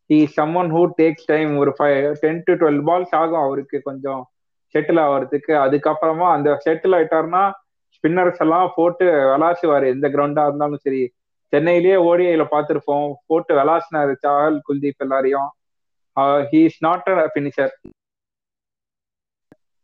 he 0.10 0.20
someone 0.38 0.72
who 0.72 0.82
takes 0.98 1.26
time 1.26 1.58
ஒரு 1.58 1.74
five 1.80 2.14
ten 2.20 2.44
to 2.46 2.54
twelve 2.54 2.82
balls 2.86 3.16
ஆகும் 3.16 3.42
அவருக்கு 3.42 3.82
கொஞ்சம் 3.82 4.22
செட்டில் 4.76 5.00
ஆகிறதுக்கு 5.00 5.54
அதுக்கப்புறமா 5.66 6.28
அந்த 6.32 6.50
செட்டில் 6.66 6.96
ஆயிட்டாருன்னா 6.98 7.44
ஸ்பின்னர்ஸ் 8.00 8.42
எல்லாம் 8.46 8.68
போட்டு 8.76 9.06
விளாசுவாரு 9.32 9.88
எந்த 9.94 10.08
கிரவுண்டா 10.08 10.44
இருந்தாலும் 10.48 10.84
சரி. 10.86 11.02
சென்னையிலேயே 11.54 11.96
ஓடிஐல 12.10 12.44
பார்த்துருப்போம். 12.52 13.08
போட்டு 13.28 13.52
விளாசினாரு 13.60 14.14
சாஹல் 14.24 14.58
குல்தீப் 14.68 15.04
எல்லாரையும். 15.06 15.50
He 16.52 16.60
is 16.68 16.82
not 16.86 17.10
a 17.14 17.28
finisher 17.34 17.74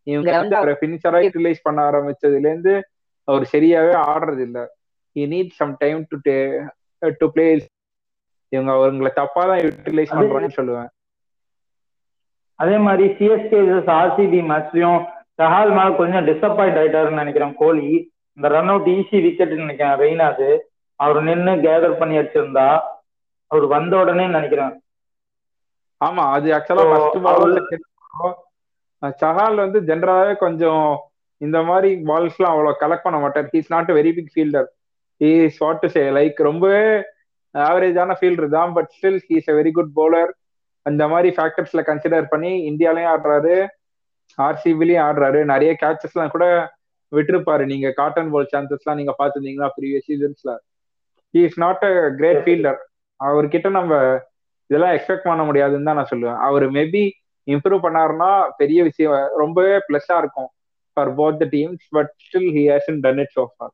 இவங்க 0.07 0.31
வந்து 0.33 0.55
அவரை 0.55 0.73
ஃபினிஷரா 0.79 1.19
யூட்டிலைஸ் 1.23 1.65
பண்ண 1.67 1.79
ஆரம்பிச்சதுல 1.89 2.49
இருந்து 2.51 2.73
அவர் 3.27 3.45
சரியாவே 3.53 3.93
ஆடுறது 4.09 4.43
இல்ல 4.47 4.59
he 5.15 5.23
need 5.31 5.53
some 5.59 5.73
time 5.79 6.01
to 6.11 6.17
to 7.21 7.27
play 7.35 7.45
இவங்க 8.51 8.71
அவங்களை 8.73 9.11
தப்பா 9.13 9.41
தான் 9.45 9.61
யூட்டிலைஸ் 9.63 10.11
பண்றாங்கன்னு 10.11 10.57
சொல்லுவேன். 10.59 10.89
அதே 12.59 12.77
மாதிரி 12.77 13.05
சிஎஸ்கே 13.17 13.59
ஆர்சிபி 13.95 14.39
மேட்ச்லயும் 14.51 14.99
சஹால் 15.39 15.71
மேல 15.77 15.89
கொஞ்சம் 16.01 16.27
டிசப்பாயிண்ட் 16.29 16.79
ஆயிட்டாருன்னு 16.81 17.21
நினைக்கிறேன் 17.23 17.53
கோலி. 17.61 17.89
இந்த 18.37 18.47
ரன் 18.55 18.71
அவுட் 18.73 18.89
ஈஸி 18.95 19.17
விக்கெட் 19.25 19.53
நினைக்கிறேன் 19.63 19.99
ரெய்னாது. 20.03 20.49
அவர் 20.99 21.19
நின்று 21.27 21.53
கேதர் 21.65 21.99
பண்ணி 22.01 22.15
அடிச்சிருந்தா 22.19 22.67
அவர் 23.51 23.65
வந்த 23.75 23.93
உடனே 24.03 24.25
நினைக்கிறேன். 24.37 24.73
ஆமா 26.01 26.23
அது 26.35 26.47
ஆக்சுவலா 26.57 26.85
ஃபர்ஸ்ட் 26.91 27.19
பால் 27.25 27.57
சஹால் 29.21 29.61
வந்து 29.63 29.79
ஜென்ரலாவே 29.89 30.33
கொஞ்சம் 30.43 30.85
இந்த 31.41 31.57
மாதிரி 31.69 31.89
பால்ஸ்லாம் 32.09 32.53
அவ்வளவு 32.53 32.79
கலெக்ட் 32.83 33.05
பண்ண 33.07 33.17
மாட்டார். 33.23 33.49
He's 33.53 33.73
not 33.73 33.91
very 33.97 34.11
big 34.17 34.31
fielder 34.35 34.69
he 35.21 35.29
what 35.63 35.81
to 35.83 35.89
say 35.95 36.03
like 36.19 36.37
ரொம்பவே 36.49 36.85
ஆவரேஜான 37.55 38.15
ஃபீல்டர் 38.19 38.49
தான் 38.57 38.71
but 38.77 38.89
still 38.95 39.19
he's 39.29 39.49
a 39.51 39.55
very 39.59 39.71
good 39.77 39.91
bowler. 39.99 40.27
அந்த 40.85 41.03
மாதிரி 41.11 41.29
ஃபேக்டர்ஸ்ல 41.37 41.81
கன்சிடர் 41.89 42.31
பண்ணி 42.31 42.51
இந்தியாலயும் 42.71 43.11
ஆடுறாரு. 43.13 43.55
ஆர்சிபிலையும் 44.37 45.03
ஆடுறாரு. 45.07 45.39
நிறைய 45.53 45.71
கேச்சஸ்லாம் 45.83 46.33
கூட 46.35 46.45
விட்டுருப்பாரு. 47.11 47.63
நீங்க 47.71 47.87
காட்டன் 47.99 48.31
பால் 48.33 48.51
சான்சஸ்லாம் 48.53 48.99
நீங்க 48.99 49.13
பார்த்துருந்தீங்களா 49.19 49.69
previous 49.77 50.07
சீசன்ஸ்ல 50.09 50.53
is 51.33 51.59
not 51.63 51.83
a 51.89 51.93
great 52.19 52.41
fielder 52.45 52.79
அவர்கிட்ட 53.19 53.69
நம்ம 53.79 53.93
இதெல்லாம் 54.69 54.93
எக்ஸ்பெக்ட் 54.95 55.29
பண்ண 55.29 55.43
முடியாதுன்னு 55.43 55.87
தான் 55.89 55.99
நான் 55.99 56.11
சொல்லுவேன். 56.11 56.39
அவர் 56.47 56.65
மேபி 56.77 57.03
இம்ப்ரூவ் 57.47 57.85
பண்ணாருன்னா 57.85 58.29
பெரிய 58.57 58.79
விஷயம். 58.83 59.15
ரொம்பவே 59.43 59.73
பிளஸ்ஸா 59.87 60.17
இருக்கும் 60.17 60.49
for 60.97 61.11
both 61.19 61.41
the 61.41 61.45
teams 61.55 61.85
but 61.97 62.11
still 62.25 62.51
he 62.57 62.63
hasn't 62.71 62.99
done 63.05 63.21
it 63.23 63.35
so 63.37 63.43
far 63.51 63.73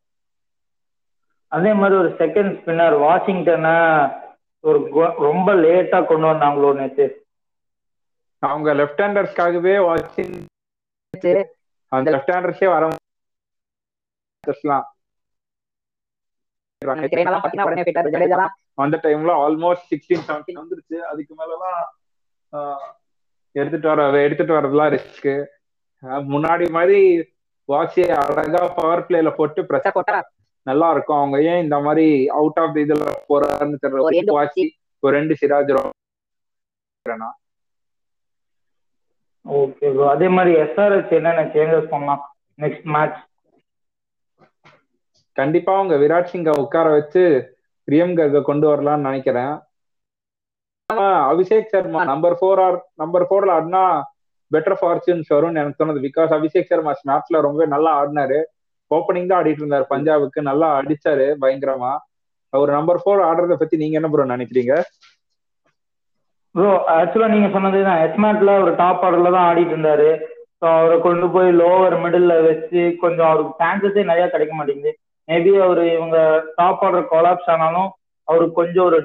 அதே 1.52 1.72
மாதிரி 1.74 1.96
ஒரு 2.02 2.10
செகண்ட் 2.20 2.52
ஸ்பின்னர் 2.58 2.96
வாஷிங்டனை 3.06 3.76
ஒரு 4.64 4.80
ரொம்ப 5.28 5.50
லேட்டா 5.64 6.00
கொண்டு 6.06 6.26
வந்தாங்களோ 6.32 6.70
நேற்று 6.74 7.06
அவங்க 8.44 8.70
லெஃப்ட் 8.80 9.02
ஹேண்டர்ஸ்க்காகவே 9.04 9.76
வாட்சிங் 9.88 10.38
அந்த 11.92 12.08
லெஃப்ட் 12.14 12.34
ஹேண்டர்ஸே 12.36 12.68
வர 12.74 12.84
அந்த 18.84 18.98
டைம்ல 19.04 19.32
ஆல்மோஸ்ட் 19.46 19.90
சிக்ஸ்டீன் 19.92 20.24
செவன்டீன் 20.28 20.60
வந்துருச்சு. 20.62 20.98
அதுக்கு 21.10 21.34
மேலலாம் 21.40 21.82
எடுத்துட்டு 23.56 23.88
வர 23.92 24.02
எடுத்துட்டு 24.28 24.56
வரதுலாம் 24.58 24.92
ரிஸ்க் 24.96 25.32
முன்னாடி 26.34 26.66
மாதிரி 26.78 27.02
வாட்சியை 27.70 28.10
அழகா 28.22 28.62
பவர் 28.78 29.06
பிளேல 29.08 29.30
போட்டு 29.36 29.66
பிரச்சனை 29.70 29.94
போட்டா? 29.96 30.22
நல்லா 30.68 30.88
இருக்கும் 30.96 31.20
அவங்க 31.20 31.38
ஏன் 31.52 31.64
இந்த 31.66 31.78
மாதிரி 31.86 32.08
அவுட் 32.40 32.60
ஆஃப் 32.64 32.80
இதுல 32.84 33.06
போறாருன்னு 33.30 33.82
தெரியல. 33.84 34.34
வாட்சி 34.40 34.66
ஒரு 35.04 35.14
ரெண்டு 35.18 35.36
சிராஜ் 35.42 35.72
ஓகே 39.52 39.88
ப்ரோ 39.94 40.06
அதே 40.12 40.28
மாதிரி 40.36 40.52
எஸ்ஆர்எச் 40.64 41.16
என்னென்ன 41.20 41.46
சேஞ்சஸ் 41.54 41.92
பண்ணலாம் 41.92 42.24
நெக்ஸ்ட் 42.60 42.88
மேட்ச் 42.94 43.20
கண்டிப்பா 45.38 45.72
அவங்க 45.78 45.96
விராட் 46.02 46.32
சிங்கை 46.32 46.54
உட்கார 46.64 46.88
வச்சு 46.96 47.24
பிரியம் 47.88 48.16
கர்க 48.18 48.42
கொண்டு 48.50 48.66
வரலாம்னு 48.70 49.08
நினைக்கிறேன். 49.10 49.54
Abhishek 51.32 51.72
Sharma 51.74 52.02
number 52.12 52.36
four 52.40 52.62
or 52.66 52.78
number 52.96 53.26
ஃபோர்ல 53.28 53.56
ஆடினா 53.58 53.84
பெட்டர் 54.52 54.78
ஃபார்ச்சூன்ஸ் 54.80 55.32
வரும்னு 55.36 55.62
எனக்கு 55.62 55.80
தோணுது. 55.80 56.06
பிகாஸ் 56.08 56.32
அபிஷேக் 56.38 56.72
சர்மா 56.72 56.94
மேட்ச்ல 57.10 57.42
ரொம்ப 57.48 57.66
நல்லா 57.76 57.92
ஆடினாரு. 58.02 58.40
ஓப்பனிங் 58.92 59.30
தான் 59.30 59.40
ஆடிட்டு 59.40 59.64
இருந்தாரு 59.64 59.86
பஞ்சாபுக்கு. 59.94 60.40
நல்லா 60.50 60.70
அடிச்சாரு 60.80 61.28
பயங்கரமா. 61.44 61.94
அவர் 62.54 62.72
நம்பர் 62.78 63.02
ஃபோர் 63.02 63.22
ஆடுறத 63.28 63.56
பத்தி 63.60 63.76
நீங்க 63.82 63.98
என்ன 64.00 64.10
ப்ரோ 64.14 64.26
நினைக்கிறீங்க? 64.34 64.74
ப்ரோ 66.56 66.70
ஆக்சுவலா 66.98 67.30
நீங்க 67.34 67.50
சொன்னது 67.56 67.80
தான். 67.88 68.02
எஸ்மேட்ல 68.06 68.54
ஒரு 68.64 68.72
டாப் 68.82 69.04
ஆர்டர்ல 69.08 69.32
தான் 69.36 69.48
ஆடிட்டு 69.50 69.74
இருந்தாரு. 69.76 70.10
ஸோ 70.60 70.66
அவரை 70.80 70.98
கொண்டு 71.06 71.28
போய் 71.36 71.50
லோவர் 71.62 71.96
மிடில் 72.04 72.34
வச்சு 72.48 72.82
கொஞ்சம் 73.04 73.30
அவருக்கு 73.30 73.54
சான்சஸே 73.62 74.04
நிறைய 74.12 74.26
கிடைக்க 74.34 74.54
மாட்டேங்குது. 74.58 74.92
மேபி 75.30 75.52
அவர் 75.66 75.82
இவங்க 75.98 76.18
டாப் 76.60 76.84
ஆர்டர் 76.88 77.10
கொலாப்ஸ் 77.14 77.50
ஆனாலும் 77.54 77.90
அவருக்கு 78.28 78.60
கொஞ்சம் 78.62 78.86
ஒரு 78.90 79.00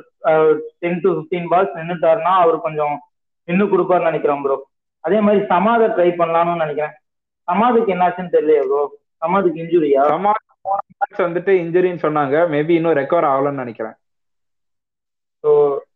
டென் 0.82 1.02
டு 1.04 1.10
ஃபிஃப்டீன் 1.14 1.48
பால்ஸ் 1.52 1.78
நின்றுட்டாருன்னா 1.78 2.32
அவர் 2.42 2.64
கொஞ்சம் 2.66 2.94
நின்று 3.48 3.66
கொடுப்பாருன்னு 3.72 4.10
நினைக்கிறேன் 4.10 4.42
ப்ரோ 4.44 4.56
அதே 5.04 5.18
மாதிரி 5.26 5.40
சமாதை 5.52 5.86
ட்ரை 5.96 6.08
பண்ணலாம்னு 6.20 6.62
நினைக்கிறேன். 6.64 6.94
சமாதுக்கு 7.48 7.92
என்னாச்சுன்னு 7.94 8.34
தெரியலையே 8.36 8.62
ப்ரோ 8.70 8.82
சமாதுக்கு 9.22 9.60
இன்ஜுரியா 9.64 10.02
சமாத் 10.14 11.22
வந்துட்டு 11.26 11.52
இன்ஜுரின்னு 11.62 12.04
சொன்னாங்க. 12.06 12.36
மேபி 12.54 12.72
இன்னும் 12.78 12.98
ரெக்கவர் 13.00 13.30
ஆகலன்னு 13.32 13.62
நினைக்கிறேன். 13.64 13.96
So 15.44 15.50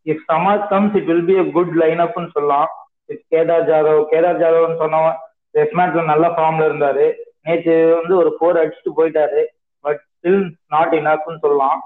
if 0.07 0.25
Samad 0.29 0.65
comes 0.69 0.95
it 0.99 1.09
will 1.11 1.27
be 1.27 1.37
a 1.39 1.47
good 1.57 1.75
line 1.83 2.01
அப்னு 2.05 2.35
சொல்லலாம். 2.37 2.69
இஃப் 3.09 3.25
கேதார் 3.33 3.67
ஜாதவ் 3.71 4.01
கேதார் 4.13 4.41
ஜாதவ்னு 4.43 4.81
சொன்னவன் 4.83 5.17
டெஸ்ட் 5.55 5.77
மேட்ச்ல 5.79 6.03
நல்ல 6.05 6.27
ஃபார்ம்ல 6.35 6.69
இருந்தாரு. 6.71 7.07
நேற்று 7.45 7.75
வந்து 7.99 8.15
ஒரு 8.17 8.31
ஃபோர் 8.37 8.61
அடிச்சுட்டு 8.61 8.93
போயிட்டாரு. 8.99 9.43
பட் 9.85 10.01
ஸ்டில் 10.09 10.43
நாட் 10.69 10.95
இனஃப்னு 10.99 11.43
சொல்லலாம். 11.45 11.79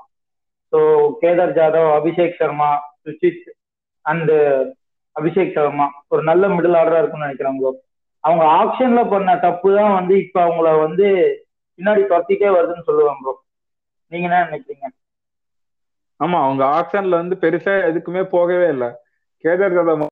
ஸோ 0.73 0.79
கேதார் 1.21 1.57
ஜாதவ் 1.59 1.91
அபிஷேக் 1.99 2.39
சர்மா 2.39 2.71
சுஷித் 3.05 3.45
அண்ட் 4.05 4.33
அபிஷேக் 5.17 5.57
சர்மா 5.57 5.87
ஒரு 6.09 6.23
நல்ல 6.23 6.45
மிடில் 6.49 6.79
ஆர்டரா 6.79 7.01
இருக்கும்னு 7.01 7.27
நினைக்கிறேன் 7.27 7.59
ப்ரோ 7.59 7.71
அவங்க 8.25 8.45
ஆப்ஷன்ல 8.59 9.01
பண்ண 9.09 9.31
தப்பு 9.39 9.71
தான் 9.77 9.95
வந்து 9.95 10.15
இப்ப 10.25 10.39
அவங்கள 10.43 10.69
வந்து 10.81 11.07
பின்னாடி 11.79 12.03
துரத்திட்டே 12.05 12.51
வருதுன்னு 12.57 12.87
சொல்லுவேன் 12.89 13.21
ப்ரோ 13.21 13.33
நீங்க 14.13 14.27
என்ன 14.29 14.45
நினைக்கிறீங்க? 14.45 14.87
ஆமா 16.21 16.39
அவங்க 16.47 16.63
ஆக்ஷன்ல 16.79 17.15
வந்து 17.23 17.37
பெருசா 17.43 17.73
எதுக்குமே 17.89 18.23
போகவே 18.35 18.67
இல்லை. 18.75 18.89
கேதார் 19.45 19.77
ஜாதவ் 19.79 20.05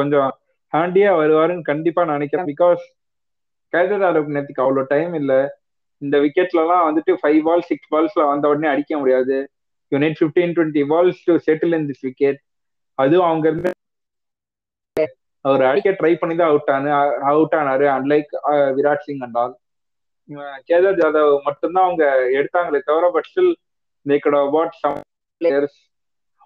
கொஞ்சம் 0.00 0.28
ஹேண்டியா 0.72 1.12
வருவாருன்னு 1.20 1.68
கண்டிப்பா 1.70 2.02
நினைக்கிறேன். 2.12 2.48
பிகாஸ் 2.50 2.82
கேதர் 3.72 4.02
ஜாதவுக்கு 4.02 4.34
நேற்றுக்கு 4.36 4.64
அவ்வளோ 4.64 4.82
டைம் 4.92 5.14
இல்ல. 5.20 5.32
இந்த 6.02 6.16
விக்கெட்ல 6.24 6.62
எல்லாம் 6.64 6.84
வந்துட்டு 6.88 7.12
ஃபைவ் 7.20 7.40
பால் 7.46 7.66
சிக்ஸ் 7.70 7.90
பால்ஸ்ல 7.92 8.22
வந்த 8.30 8.44
உடனே 8.52 8.68
அடிக்க 8.72 8.92
முடியாது. 9.00 9.36
You 9.92 9.98
need 10.04 10.18
fifteen 10.20 10.54
twenty 10.56 10.82
balls 10.92 11.20
to 11.28 11.34
settle 11.48 11.76
in 11.78 11.88
this 11.90 12.04
wicket 12.08 12.40
அதுவும் 12.98 13.28
அவங்க 13.28 13.46
இருந்து 13.50 13.70
அவர் 15.44 15.62
அடிக்க 15.68 15.90
ட்ரை 15.98 16.12
பண்ணி 16.20 16.34
தான் 16.36 16.50
அவுட் 16.52 16.70
ஆனு 16.74 16.88
அவுட் 17.32 17.54
ஆனாரு. 17.58 17.86
Unlike 17.96 18.32
Virat 18.78 19.04
Singh 19.06 19.22
and 19.26 19.38
all. 19.42 19.54
Kedar 20.68 21.00
Jadhav 21.00 21.32
மட்டும்தான் 21.48 21.86
அவங்க 21.88 22.04
எடுத்தாங்களே 22.38 22.80
தவிர 22.88 23.08
but 23.16 23.28
still 23.30 23.52
they 24.08 24.16
could 24.24 24.36
have 24.38 24.50
bought 24.56 24.72
some 24.82 24.98
players. 25.40 25.74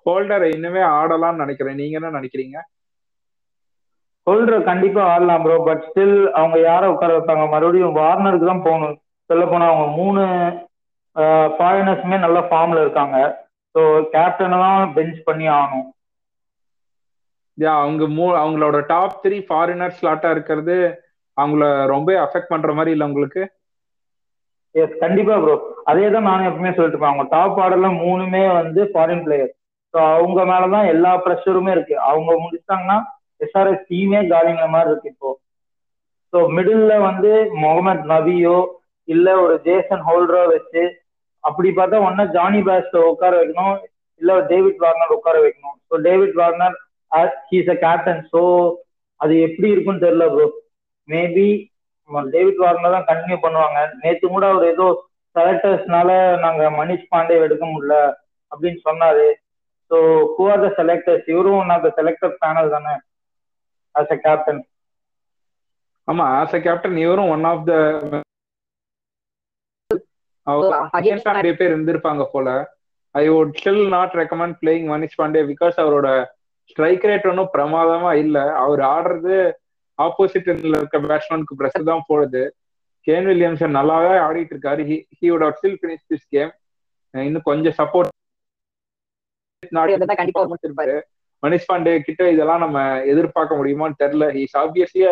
Holder 0.06 0.44
இன்னுமே 0.54 0.82
ஆடலாம்னு 0.99 1.42
நினைக்கிறேன். 1.42 1.78
நீங்க 1.80 1.94
என்ன 2.00 2.11
நினைக்கிறீங்க? 2.18 2.56
ஹோல்டர் 4.26 4.68
கண்டிப்பா 4.68 5.02
ஆடலாம் 5.12 5.42
ப்ரோ 5.44 5.56
பட் 5.68 5.84
ஸ்டில் 5.87 6.18
அவங்க 6.40 6.58
யாரை 6.61 6.87
உட்கார 6.92 7.12
வைப்பாங்க? 7.16 7.44
மறுபடியும் 7.54 7.96
வார்னருக்கு 8.02 8.50
தான் 8.50 8.66
போகணும். 8.66 8.99
சொல்ல 9.30 9.44
போனா 9.46 9.66
அவங்க 9.73 9.87
மூணு 10.00 10.23
ஃபாரினர்ஸுமே 11.58 12.18
நல்ல 12.26 12.38
ஃபார்ம்ல 12.50 12.80
இருக்காங்க. 12.84 13.16
ஸோ 13.75 13.82
கேப்டனை 14.14 14.58
தான் 14.66 14.92
பெஞ்ச் 14.99 15.18
பண்ணி 15.28 15.49
ஆகணும். 15.58 15.88
Yeah, 17.58 17.75
அவங்க 17.82 18.04
மூ 18.16 18.25
அவங்களோட 18.42 18.76
டாப் 18.87 19.20
த்ரீ 19.25 19.37
ஃபாரினர் 19.49 19.96
ஸ்லாட்டா 19.99 20.30
இருக்கிறது 20.34 20.76
அவங்கள 21.37 21.64
ரொம்ப 21.92 22.12
அஃபெக்ட் 22.23 22.52
பண்ற 22.52 22.73
மாதிரி 22.73 22.90
இல்ல 22.94 23.06
உங்களுக்கு? 23.11 23.42
எஸ் 24.75 24.95
கண்டிப்பா 25.00 25.35
ப்ரோ 25.38 25.54
அதே 25.90 26.07
தான் 26.11 26.26
நானும் 26.28 26.49
எப்பவுமே 26.49 26.73
சொல்லிட்டு 26.73 26.97
இருப்பேன். 26.97 27.12
அவங்க 27.12 27.26
டாப் 27.35 27.59
ஆர்டர்ல 27.64 27.88
மூணுமே 28.00 28.43
வந்து 28.59 28.83
ஃபாரின் 28.93 29.25
பிளேயர் 29.26 29.52
ஸோ 29.95 30.00
அவங்க 30.11 30.40
மேலதான் 30.45 30.90
எல்லா 30.93 31.12
ப்ரெஷருமே 31.25 31.73
இருக்கு. 31.75 31.97
அவங்க 32.09 32.31
முடிச்சிட்டாங்கன்னா 32.43 32.99
எஸ்ஆர்எஸ் 33.40 33.87
டீமே 33.90 34.21
காலிங்கிற 34.33 34.66
மாதிரி 34.75 34.90
இருக்கு 34.93 35.12
இப்போ. 35.14 35.31
ஸோ 36.33 36.38
மிடில்ல 36.57 36.93
வந்து 37.04 37.33
முகமது 37.62 38.04
நபியோ 38.12 38.57
இல்ல 39.09 39.28
ஒரு 39.43 39.54
ஜேசன் 39.66 40.04
ஹோல்டரோ 40.07 40.43
வச்சு 40.52 40.83
அப்படி 41.45 41.69
பார்த்தா 41.73 41.99
ஒன்னா 42.07 42.25
ஜானி 42.37 42.61
பேஸ்ட 42.69 43.02
உட்கார 43.11 43.33
வைக்கணும். 43.40 43.76
இல்ல 44.21 44.38
டேவிட் 44.50 44.83
வார்னர் 44.85 45.14
உட்கார 45.16 45.37
வைக்கணும். 45.45 45.76
So 45.88 45.95
David 46.07 46.37
Warner 46.40 46.76
he's 47.49 47.71
a 47.71 47.78
captain 47.85 48.23
so 48.33 48.43
அது 49.21 49.35
எப்படி 49.47 49.69
இருக்குன்னு 49.73 50.04
தெரியல 50.04 50.26
ப்ரோ 50.33 50.47
மேபி 51.09 51.49
டேவிட் 52.32 52.62
வார்னர் 52.62 52.96
தான் 52.96 53.08
கண்டினியூ 53.11 53.38
பண்ணுவாங்க. 53.44 53.78
நேத்து 54.02 54.26
கூட 54.28 54.44
அவர் 54.49 54.66
ஏதோ 54.66 54.87
செலக்டர்ஸ்னால 55.37 56.11
நாங்க 56.44 56.64
மனிஷ் 56.78 57.11
பாண்டே 57.12 57.37
எடுக்க 57.46 57.64
முடியல 57.66 57.94
அப்படின்னு 58.52 58.80
சொன்னாரு. 58.88 59.26
So 59.90 59.96
who 60.34 60.44
are 60.52 60.64
the 60.64 60.70
selectors 60.78 61.26
இவரும் 61.32 61.56
த 61.84 61.90
செலக்டர் 61.99 62.34
பேனல் 62.42 62.75
தானே 62.76 62.94
ஆஸ் 63.94 64.12
அ 64.12 64.18
கேப்டன் 64.25 64.62
ஆமா 66.08 66.25
ஆஸ் 66.38 66.56
அ 66.56 66.62
கேப்டன் 66.62 66.96
இவரும் 67.04 67.32
ஒன் 67.34 67.44
ஆஃப் 67.50 67.66
த 67.68 67.75
நிறைய 71.28 71.52
பேர் 71.58 71.70
இருந்திருப்பாங்க 71.70 72.25
போல. 72.32 72.49
I 73.14 73.25
would 73.28 73.52
still 73.58 73.82
not 73.94 74.16
recommend 74.20 74.56
playing 74.61 74.88
Manish 74.92 75.18
Pandey 75.20 75.42
because 75.50 75.76
அவரோட 75.82 76.08
ஸ்ட்ரைக் 76.70 77.04
ரேட் 77.04 77.28
ஒன்றும் 77.30 77.52
பிரமாதமா 77.54 78.12
இல்ல. 78.23 78.37
அவர் 78.64 78.82
ஆடுறது 78.90 79.37
ஆப்போசிட் 79.99 80.49
இருக்க 80.51 80.99
பேட்ஸ்மேனுக்கு 81.05 81.59
பிரஷர் 81.61 81.89
தான் 81.91 82.07
போடுது. 82.11 82.43
கேன் 83.07 83.29
வில்லியம்சன் 83.31 83.77
நல்லாவே 83.79 84.15
ஆடிட்டு 84.27 84.55
இருக்காரு. 84.55 84.83
He 85.19 85.27
would 85.33 85.45
have 85.47 85.57
still 85.61 85.79
finish 85.81 86.07
this 86.13 86.27
game 86.35 86.53
இன்னும் 87.15 87.49
கொஞ்சம் 87.51 87.77
சப்போர்ட் 87.81 88.11
மனிஷ் 91.43 91.69
பாண்டே 91.71 91.93
கிட்ட 92.07 92.23
இதெல்லாம் 92.35 92.63
நம்ம 92.65 92.79
எதிர்பார்க்க 93.13 93.59
முடியுமான்னு 93.61 94.01
தெரியல. 94.03 94.27
இஸ் 94.43 94.57
ஆப்வியஸ்லி 94.63 95.03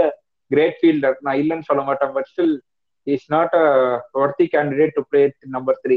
கிரேட் 0.50 0.78
ஃபீல்டர் 0.80 1.16
நான் 1.24 1.40
இல்லைன்னு 1.42 1.68
சொல்ல 1.70 1.82
மாட்டேன் 1.88 2.14
but 2.16 2.28
still 2.32 2.56
is 3.06 3.26
not 3.34 3.54
a 3.60 3.66
worthy 4.22 4.46
candidate 4.54 4.96
to 4.98 5.02
play 5.10 5.22
number 5.56 5.78
three 5.84 5.96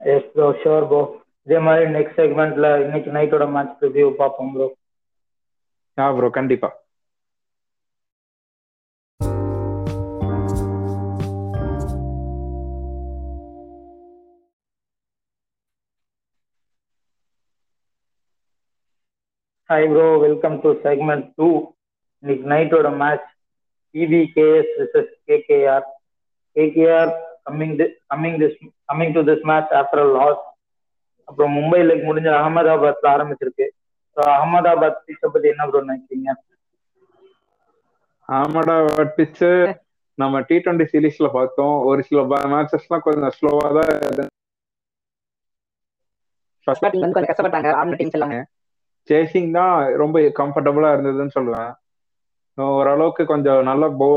yes 0.00 0.28
bro 0.32 0.48
sure 0.62 0.86
bro 0.90 1.00
இதே 1.46 1.58
மாதிரி 1.66 1.86
நெக்ஸ்ட் 1.94 2.18
செக்மெண்ட்ல 2.20 2.68
இன்னைக்கு 2.84 3.10
நைட்டோட 3.16 3.46
மேட்ச் 3.54 3.84
ரிவ்யூ 3.86 4.08
பார்ப்போம் 4.20 4.52
ப்ரோ 4.54 4.66
ஆ 5.98 6.06
ப்ரோ 6.16 6.28
கண்டிப்பா. 6.36 6.68
Hi 19.70 19.86
bro 19.88 20.04
welcome 20.22 20.56
to 20.62 20.70
segment 20.84 21.26
two 21.36 21.48
இன்னைக்கு 22.22 22.44
நைட்டோட 22.52 22.88
match 23.00 23.28
PBKS 23.94 24.72
versus 24.80 25.12
KKR 25.28 25.86
KKR 26.56 27.12
coming 27.46 27.74
coming 28.12 28.38
this 28.42 28.56
coming 28.90 29.14
to 29.16 29.22
this 29.30 29.44
match 29.50 29.74
after 29.80 30.06
loss 30.16 30.42
அப்புறம் 31.28 31.54
மும்பை 31.58 31.80
லெக் 31.88 32.08
முடிஞ்ச 32.08 32.28
அகமதாபாத்ல 32.38 33.12
ஆரம்பிச்சிருக்கு. 33.14 33.66
அகமதாபாத் 34.34 35.02
பிச்சை 35.06 35.28
பத்தி 35.32 35.48
என்ன 35.52 35.66
ப்ரோ 35.68 35.80
நினைக்கிறீங்க? 35.86 36.30
அகமதாபாத் 38.28 39.16
பிச்சு 39.18 39.50
நம்ம 40.18 40.40
டி 40.48 40.56
டுவெண்ட்டி 40.56 40.86
சீரீஸ்ல 40.92 41.28
பார்த்தோம். 41.38 41.74
ஒரு 41.88 42.00
சில 42.08 42.22
மேட்சஸ்லாம் 42.54 43.04
கொஞ்சம் 43.06 43.34
ஸ்லோவா 43.38 43.68
தான் 43.78 43.90
எல்லாமே. 43.92 44.28
சேசிங் 49.08 49.50
தான் 49.58 49.74
ரொம்ப 50.02 50.20
கம்ஃபர்டபுளா 50.40 50.88
இருந்ததுன்னு 50.94 51.36
சொல்லுவேன். 51.36 51.70
ஓரளவுக்கு 52.58 53.24
கொஞ்சம் 53.32 53.60
நல்ல 53.62 53.84
போ 54.00 54.08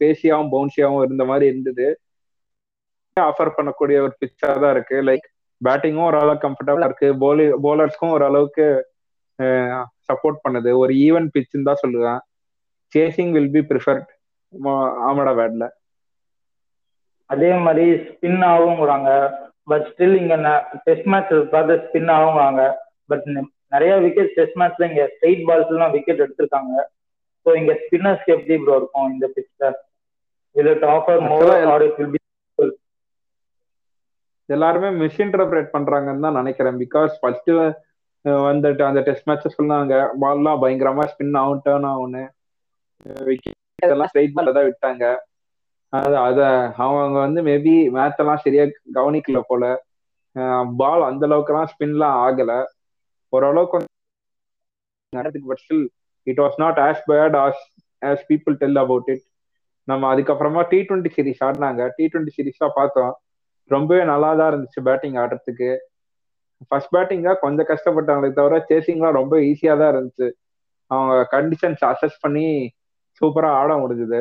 பேசியாவும் 0.00 0.50
பவுன்சியாவும் 0.54 1.04
இருந்த 1.06 1.24
மாதிரி 1.30 1.46
இருந்தது. 1.52 1.86
ஆஃபர் 3.16 3.56
பண்ணக்கூடிய 3.56 3.98
ஒரு 4.06 4.14
பிச்சா 4.22 4.48
தான் 4.62 4.74
இருக்கு. 4.76 4.96
லைக் 5.08 5.26
பேட்டிங்கும் 5.60 6.08
ஓரளவுக்கு 6.08 6.46
கம்ஃபர்டபுளா 6.46 6.88
இருக்கு. 6.90 7.08
போலி 7.24 7.44
போலர்ஸ்க்கும் 7.66 8.14
ஓரளவுக்கு 8.16 8.66
சப்போர்ட் 10.08 10.38
பண்ணுது. 10.44 10.70
ஒரு 10.82 10.92
ஈவன் 11.06 11.26
பிச்சுன்னு 11.34 11.68
தான் 11.68 11.82
சொல்லுவேன். 11.84 12.20
சேசிங் 12.92 13.32
வில் 13.36 13.52
பி 13.56 13.62
ப்ரிஃபர்ட் 13.70 14.08
ஆமடாபாத்ல 15.10 15.64
அதே 17.30 17.50
மாதிரி 17.66 17.84
ஸ்பின் 18.08 18.42
ஆகுங்கிறாங்க 18.50 19.10
பட் 19.70 19.86
ஸ்டில் 19.92 20.18
இங்க 20.20 20.34
டெஸ்ட் 20.86 21.08
மேட்ச் 21.12 21.32
பார்த்து 21.54 21.76
ஸ்பின் 21.86 22.12
ஆகுங்கிறாங்க 22.16 22.62
பட் 23.12 23.24
நிறைய 23.74 23.92
விக்கெட் 24.04 24.34
டெஸ்ட் 24.36 24.58
மேட்ச்ல 24.60 24.88
இங்க 24.90 25.04
ஸ்ட்ரைட் 25.14 25.42
பால்ஸ்லாம் 25.48 25.94
விக்கெட் 25.96 26.22
எடுத்திருக்காங்க. 26.24 26.74
ஸோ 27.46 27.50
இங்க 27.60 27.72
ஸ்பின்னர்ஸ்க்கு 27.82 28.34
எப்படி 28.36 28.56
ப்ரோ 28.62 28.76
இருக்கும் 28.80 29.08
இந்த 29.14 29.26
பிச்ல 29.36 29.72
will 30.56 30.70
it 30.74 30.86
offer 30.94 31.20
more 31.32 31.50
or 31.72 31.84
it 31.88 31.98
will 32.00 32.14
be 32.14 32.20
எல்லாருமே 34.48 34.88
மிஸ்இன்டர்பிரேட் 35.02 35.68
பண்றாங்கன்னு 35.76 36.24
தான் 36.26 36.38
நினைக்கிறேன். 36.40 36.76
பிகாஸ் 36.84 37.12
ஃபர்ஸ்ட் 37.20 37.50
வந்துட்டு 38.48 38.82
அந்த 38.88 39.00
டெஸ்ட் 39.06 39.28
மேட்ச் 39.28 39.56
சொன்னாங்க. 39.58 39.94
பால்லாம் 40.22 40.60
பயங்கரமா 40.62 41.04
ஸ்பின் 41.12 41.38
ஆகும் 41.40 41.62
டேர்ன் 41.66 41.86
ஆகும்னு. 41.92 42.24
விக்கெட் 43.28 43.94
எல்லாம் 43.94 44.10
ஸ்ட்ரைட் 44.10 44.36
பால்ல 44.36 44.54
தான் 44.56 44.68
விட்டாங்க. 44.68 45.04
அது 45.92 46.16
அத 46.28 46.40
அவங்க 46.84 47.16
வந்து 47.26 47.40
மேபி 47.48 47.74
மேட்ச் 47.96 48.22
எல்லாம் 48.22 48.42
சரியா 48.44 48.64
கவனிக்கல 48.98 49.40
போல. 49.50 49.64
பால் 50.80 51.08
அந்த 51.10 51.22
அளவுக்குலாம் 51.28 51.70
ஸ்பின்லாம் 51.72 52.16
ஆகல. 52.26 52.52
ஓரளவுக்கு 53.32 53.84
நடந்துக்கு 55.12 55.50
but 55.50 55.62
still 55.64 55.86
it 56.26 56.40
was 56.44 56.58
not 56.64 56.78
as 56.86 57.02
bad 57.10 57.36
as 57.44 57.62
as 58.02 58.24
people 58.30 58.56
tell 58.62 58.80
about 58.84 59.08
it 59.14 59.24
நம்ம 59.88 60.08
அதுக்கப்புறமா 60.14 60.62
டி 60.70 60.78
ட்வெண்ட்டி 60.86 61.10
சீரிஸ் 61.16 61.42
ஆடினாங்க. 61.46 61.82
டி 61.96 62.04
ட்வெண்ட்டி 62.12 62.32
சீரிஸா 62.36 62.68
பார்த்தோம். 62.78 63.12
ரொம்பவே 63.70 64.02
நல்லா 64.12 64.30
தான் 64.38 64.50
இருந்துச்சு 64.52 64.80
பேட்டிங் 64.88 65.16
ஆடுறதுக்கு. 65.22 65.70
ஃபர்ஸ்ட் 66.70 66.92
பேட்டிங்கா 66.94 67.32
கொஞ்சம் 67.44 67.68
கஷ்டப்பட்டாங்களே 67.70 68.30
தவிர 68.38 68.58
சேசிங்லாம் 68.70 69.18
ரொம்ப 69.20 69.34
ஈஸியா 69.50 69.74
தான் 69.80 69.92
இருந்துச்சு. 69.92 70.28
அவங்க 70.90 71.14
கண்டிஷன்ஸ் 71.36 71.82
அசஸ் 71.92 72.22
பண்ணி 72.24 72.46
சூப்பரா 73.20 73.50
ஆட 73.60 73.72
முடிஞ்சுது. 73.82 74.20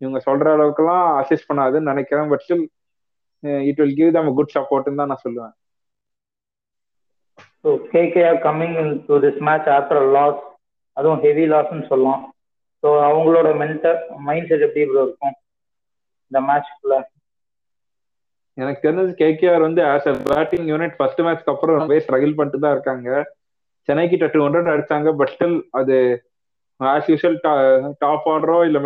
இவங்க 0.00 0.18
சொல்ற 0.26 0.48
அளவுக்குலாம் 0.56 1.06
அசஸ் 1.20 1.48
பண்ணாதுன்னு 1.48 1.90
நினைக்கிறேன் 1.92 2.30
but 2.32 2.44
still 2.44 2.66
it 3.70 3.80
will 3.82 3.96
give 4.00 4.14
them 4.16 4.36
good 4.38 4.54
சப்போர்ட்னு 4.56 5.00
தான் 5.00 5.10
நான் 5.12 5.24
சொல்லுவேன். 5.26 5.54
So 7.62 7.68
KKR 7.94 8.38
coming 8.46 8.76
in 8.82 8.94
to 9.08 9.14
this 9.26 9.40
match 9.48 9.68
after 9.76 10.04
loss 10.16 10.40
அதுவும் 10.96 11.22
ஹெவி 11.26 11.44
லாஸ்ன்னு 11.52 11.88
சொல்லலாம். 11.92 12.22
ஸோ 12.82 12.88
அவங்களோட 13.08 13.48
மென்டல் 13.62 14.00
மைண்ட் 14.28 14.48
செட் 14.50 14.66
எப்படி 14.66 14.84
இருக்கும்? 15.04 15.36
இந்த 16.30 16.40
மேட்ச்க்குள்ள 16.48 16.96
எனக்கு 18.58 18.80
தெரிஞ்சது 18.84 19.12
கேகேஆர் 19.22 19.64
வந்து 19.66 19.80
as 19.92 20.08
a 20.10 20.14
batting 20.30 20.66
unit 20.72 20.94
first 20.98 21.20
மேட்ச்க்கு 21.26 21.52
அப்புறம் 21.52 21.76
ரொம்பவே 21.78 21.98
ஸ்ட்ரகிள் 22.04 22.36
பண்ணிட்டு 22.38 22.62
தான் 22.64 22.74
இருக்காங்க. 22.76 23.08
சென்னை 23.88 24.04
கிட்ட 24.12 24.26
டூ 24.32 24.40
ஹண்ட்ரட் 24.44 24.72
அடிச்சாங்க 24.74 25.08
பட் 25.18 25.32
ஸ்டில் 25.34 25.58
அது 25.80 25.96
ஆஸ் 26.80 27.10
யூஷுவல் 27.12 27.38
டாப் 28.04 28.26
ஆர்டரோ 28.32 28.58
இல்ல 28.68 28.78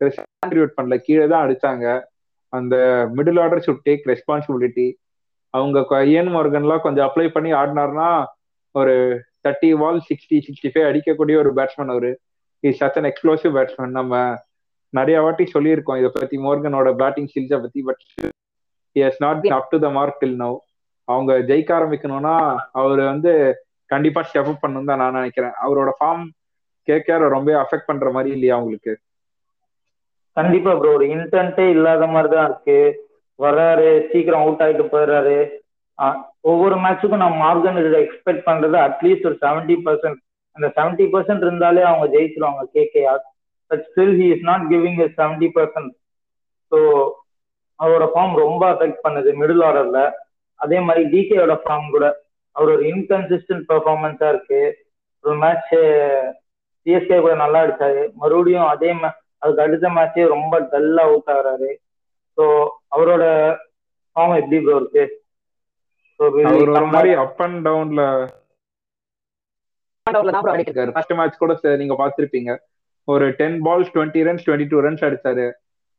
கான்ட்ரிபியூட் 0.00 0.76
பண்ணல. 0.78 0.96
கீழே 1.06 1.26
தான் 1.32 1.44
அடிச்சாங்க. 1.46 1.86
அந்த 2.52 2.74
middle 3.16 3.40
order 3.44 3.64
should 3.66 3.84
take 3.88 4.04
responsibility 4.12 4.88
அவங்க 5.54 5.78
ஏன் 6.18 6.32
மார்கன்லாம் 6.36 6.84
கொஞ்சம் 6.86 7.06
அப்ளை 7.08 7.26
பண்ணி 7.36 7.50
ஆடினார்னா 7.60 8.08
ஒரு 8.74 8.94
thirty 9.44 9.70
ball 9.82 10.00
sixty 10.08 10.36
sixty 10.46 10.68
five 10.72 10.88
அடிக்கக்கூடிய 10.90 11.36
ஒரு 11.42 11.50
பேட்ஸ்மேன் 11.58 11.92
அவரு. 11.94 12.10
Is 12.64 12.78
such 12.82 12.98
an 13.00 13.08
explosive 13.10 13.54
batsman 13.56 13.96
நம்ம 13.98 14.14
நிறைய 14.92 15.16
வாட்டி 15.24 15.44
சொல்லியிருக்கோம் 15.54 15.98
இதை 16.00 16.10
பத்தி 16.12 16.36
மோர்கனோட 16.46 16.90
பேட்டிங் 17.02 17.28
ஸ்கில்ஸை 17.30 17.58
பத்தி 17.64 17.80
but 17.88 18.04
is 18.96 19.20
not 19.24 19.46
up 19.58 19.70
to 19.72 19.78
the 19.84 19.90
mark 19.96 20.20
till 20.22 20.38
now 20.42 20.56
அவங்க 21.08 21.32
ஜெயிக்க 21.50 21.70
ஆரம்பிக்கணும்னா 21.78 22.34
அவர் 22.80 23.02
வந்து 23.12 23.32
கண்டிப்பா 23.90 24.20
ஸ்டெப் 24.28 24.50
அப் 24.50 24.62
பண்ணணும் 24.62 24.88
தான் 24.90 25.00
நான் 25.02 25.18
நினைக்கிறேன். 25.18 25.54
அவரோட 25.64 25.90
ஃபார்ம் 25.98 26.24
கேகேஆர் 26.88 27.24
ரொம்ப 27.36 27.50
அஃபெக்ட் 27.62 27.88
பண்ற 27.90 28.08
மாதிரி 28.16 28.30
இல்லையா 28.36 28.56
அவங்களுக்கு 28.56 28.92
கண்டிப்பா 30.36 30.72
ப்ரோ 30.80 30.90
ஒரு 30.96 31.06
இன்டென்ட்டே 31.14 31.64
இல்லாத 31.74 32.06
மாதிரி 32.14 32.28
தான் 32.34 32.48
இருக்கு. 32.48 32.76
வர்றாரு 33.38 33.88
சீக்கிரம் 34.10 34.42
அவுட் 34.44 34.62
ஆயிட்டு 34.64 34.84
போயிடுறாரு. 34.92 35.38
ஒவ்வொரு 36.50 36.76
மேட்சுக்கும் 36.84 37.22
நான் 37.22 37.40
மார்கன் 37.42 37.78
இதை 37.80 38.00
எக்ஸ்பெக்ட் 38.04 38.44
பண்றது 38.48 38.76
அட்லீஸ்ட் 38.86 39.28
ஒரு 39.30 39.36
செவன்டி 39.44 39.76
பர்சன்ட் 39.86 40.20
அந்த 40.56 40.66
செவன்டி 40.76 41.06
பர்சன்ட் 41.14 41.44
இருந்தாலே 41.46 41.82
அவங்க 41.88 42.06
ஜெயிச்சிருவாங்க 42.14 42.62
KKR 42.76 43.22
but 43.70 43.82
still 43.88 44.14
he 44.20 44.26
is 44.34 44.46
not 44.50 44.64
giving 44.72 45.00
seventy 45.18 45.48
percent 45.56 45.92
so 46.72 46.78
அவரோட 47.80 48.04
ஃபார்ம் 48.12 48.34
ரொம்ப 48.44 48.62
அஃபெக்ட் 48.72 49.04
பண்ணுது 49.04 49.30
மிடில் 49.40 49.64
ஆர்டர்ல 49.68 50.00
அதே 50.60 50.78
மாதிரி 50.80 51.02
டிகேயோட 51.12 51.54
ஃபார்ம் 51.62 51.88
கூட. 51.90 52.06
அவர் 52.56 52.72
ஒரு 52.74 52.84
இன்கன்சிஸ்டன்ட் 52.92 53.64
பெர்ஃபார்மன்ஸா 53.70 54.28
இருக்கு. 54.28 54.60
ஒரு 55.24 55.34
மேட்ச் 55.36 55.74
சிஎஸ்கே 56.86 57.18
கூட 57.20 57.34
நல்லா 57.34 57.58
அடிச்சாரு. 57.64 58.02
மறுபடியும் 58.22 58.68
அதே 58.72 58.90
அதுக்கு 59.42 59.64
அடுத்த 59.64 59.88
மேட்சே 59.96 60.24
ரொம்ப 60.34 60.54
டல்லா 60.72 61.02
அவுட் 61.08 61.30
ஆகுறாரு. 61.34 61.70
ஸோ 62.38 62.44
அவரோட 62.96 63.24
ஃபார்ம் 64.16 64.38
எப்படி 64.40 64.58
ப்ரோ 64.64 64.76
இருக்கு? 64.80 65.04
மாதிரி 66.94 67.12
அப் 67.22 67.42
அண்ட் 67.46 67.60
டவுன்ல 67.66 68.02
ஃபர்ஸ்ட் 70.94 71.16
மேட்ச் 71.18 71.40
கூட 71.42 71.54
நீங்க 71.82 71.94
பாத்திருப்பீங்க 72.02 72.50
ஒரு 73.08 73.26
ten 73.40 73.58
balls 73.66 73.92
twenty 73.94 74.20
runs 74.28 74.46
twenty 74.46 74.68
two 74.70 74.78
runs 74.86 75.04
அடிச்சாரு. 75.08 75.46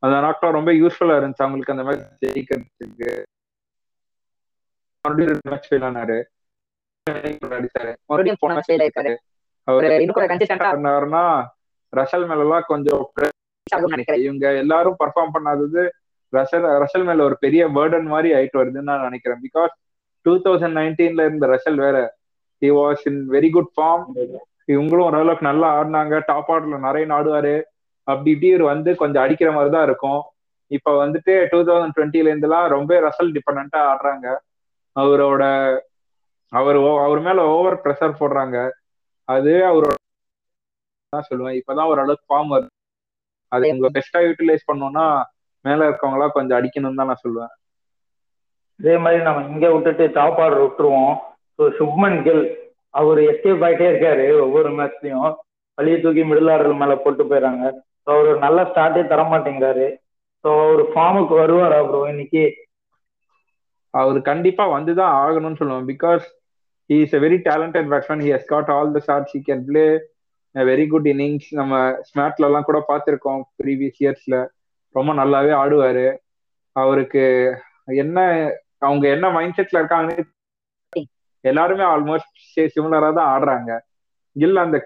அந்த 0.00 0.20
நாட்கள் 0.20 0.50
ரொம்ப 0.50 0.72
யூஸ்ஃபுல்லா 0.72 1.16
இருந்துச்சு. 1.20 1.42
அவங்களுக்கு 1.46 1.72
அந்த 1.72 1.84
மேட்ச் 1.84 2.24
ஜெயிக்கிறதுக்கு. 2.26 3.22
மறுபடியும் 5.00 5.38
ரெண்டு 5.42 5.50
மேட்ச் 5.50 5.72
ஃபெயில் 5.72 5.86
ஆனாரு. 5.88 6.22
அடிச்சாரு 12.30 12.60
கொஞ்சம் 12.66 13.12
இவங்க 14.22 14.56
எல்லாரும் 14.56 14.96
பர்ஃபார்ம் 15.04 15.30
பண்ணாதது 15.34 15.88
ரசல் 16.36 16.84
ரசல் 16.84 17.04
மேல 17.04 17.24
ஒரு 17.24 17.36
பெரிய 17.40 17.68
பேர்டன் 17.68 18.04
மாதிரி 18.04 18.34
ஆயிட்டு 18.34 18.58
வருதுன்னு 18.58 18.82
நான் 18.82 19.00
நினைக்கிறேன். 19.00 19.40
பிகாஸ் 19.42 19.74
டூ 20.22 20.36
தௌசண்ட் 20.36 20.76
நைன்டீன்ல 20.78 21.24
இருந்த 21.24 21.46
ரசல் 21.46 21.74
வேற 21.74 22.16
he 22.60 22.64
was 22.64 23.00
in 23.04 23.28
very 23.30 23.50
good 23.50 23.70
form 23.76 24.04
இவங்களும் 24.66 25.02
ஓரளவுக்கு 25.02 25.46
நல்லா 25.46 25.82
ஆடினாங்க. 25.82 26.22
டாப் 26.26 26.50
ஆர்டர்ல 26.50 26.78
நிறைய 26.78 27.06
ஆடுவாரு 27.06 27.69
அப்படி 28.12 28.30
இப்படி 28.34 28.50
வந்து 28.72 28.90
கொஞ்சம் 29.02 29.22
அடிக்கிற 29.24 29.50
மாதிரி 29.52 29.70
தான் 29.76 29.86
இருக்கும். 29.88 30.20
இப்ப 30.70 30.90
வந்துட்டு 31.02 31.32
டூ 31.52 31.58
தௌசண்ட் 31.68 31.96
டுவெண்ட்டில 31.96 32.30
இருந்துலாம் 32.30 32.66
ரொம்ப 32.74 33.00
ரசல் 33.06 33.34
டிபெண்டா 33.36 33.80
ஆடுறாங்க. 33.92 34.26
அவரோட 34.96 35.44
அவர் 36.52 36.78
அவர் 37.04 37.20
மேல 37.20 37.40
ஓவர் 37.56 37.82
ப்ரெஷர் 37.84 38.20
போடுறாங்க. 38.20 38.56
அது 39.28 39.52
அவரோட 39.70 39.94
தான் 41.12 41.28
சொல்லுவேன். 41.30 41.56
இப்பதான் 41.60 41.90
ஓரளவுக்கு 41.92 42.28
ஃபார்ம் 42.30 42.52
வருது. 42.54 42.70
அது 43.52 43.72
உங்க 43.74 43.88
பெஸ்டா 43.96 44.20
யூட்டிலைஸ் 44.26 44.68
பண்ணோம்னா 44.70 45.04
மேல 45.64 45.88
இருக்கவங்களா 45.88 46.26
கொஞ்சம் 46.36 46.58
அடிக்கணும்னு 46.58 47.00
தான் 47.00 47.10
நான் 47.10 47.24
சொல்லுவேன். 47.24 47.52
இதே 48.80 48.94
மாதிரி 49.04 49.22
நம்ம 49.22 49.40
இங்க 49.52 49.66
விட்டுட்டு 49.72 50.04
டாப் 50.18 50.38
ஆர்டர் 50.44 50.64
விட்டுருவோம். 50.64 51.14
ஸோ 51.58 51.62
சுப்மன் 51.78 52.18
கில் 52.26 52.44
அவர் 52.94 53.18
எஸ்கேப் 53.30 53.64
ஆயிட்டே 53.66 53.88
இருக்காரு 53.90 54.26
ஒவ்வொரு 54.44 54.70
மேட்ச்லயும் 54.78 55.30
வழியை 55.78 55.98
தூக்கி 56.00 56.22
மிடில் 56.30 56.52
ஆர்டர் 56.54 56.80
மேல 56.82 56.94
போட்டு 57.02 57.24
போயிடறாங்க. 57.30 57.64
ஸோ 58.06 58.10
அவர் 58.14 58.30
நல்ல 58.38 58.60
ஸ்டார்ட்டே 58.70 59.02
தர 59.06 59.22
மாட்டேங்கிறாரு 59.30 59.86
ஸோ 60.44 60.50
அவர் 60.64 60.82
ஃபார்முக்கு 60.92 61.34
வருவாரா 61.40 61.78
ப்ரோ 61.88 62.00
இன்னைக்கு? 62.12 62.44
அவர் 63.94 64.18
கண்டிப்பா 64.22 64.64
வந்துதான் 64.74 65.14
ஆகணும்னு 65.22 65.60
சொல்லுவோம் 65.60 65.88
because 65.90 66.24
he 66.90 66.96
is 67.04 67.14
a 67.14 67.20
very 67.24 67.38
talented 67.48 67.90
batsman 67.92 68.22
he 68.26 68.30
has 68.34 68.48
got 68.48 68.70
all 68.76 68.94
the 68.96 69.00
shots 69.06 69.34
he 69.36 69.40
can 69.48 69.64
play 69.68 69.84
very 70.54 70.86
good 70.88 71.08
innings 71.12 71.48
நம்ம 71.58 71.74
ஸ்மார்ட்ல 72.08 72.48
எல்லாம் 72.48 72.68
கூட 72.68 72.78
பார்த்திருக்கோம் 72.88 73.42
ப்ரீவியஸ் 73.58 74.00
இயர்ஸ்ல 74.02 74.36
ரொம்ப 74.94 75.10
நல்லாவே 75.14 75.52
ஆடுவாரு. 75.58 76.06
அவருக்கு 76.76 77.22
என்ன 78.02 78.18
அவங்க 78.80 79.04
என்ன 79.08 79.26
மைண்ட் 79.36 79.56
செட்ல 79.58 79.80
இருக்காங்கன்னு 79.80 80.24
எல்லாருமே 81.44 81.84
ஆல்மோஸ்ட் 81.92 82.32
சிமிலரா 82.74 83.10
தான் 83.18 83.30
ஆடுறாங்க. 83.34 83.70
கில் 84.36 84.62
அந்த 84.64 84.76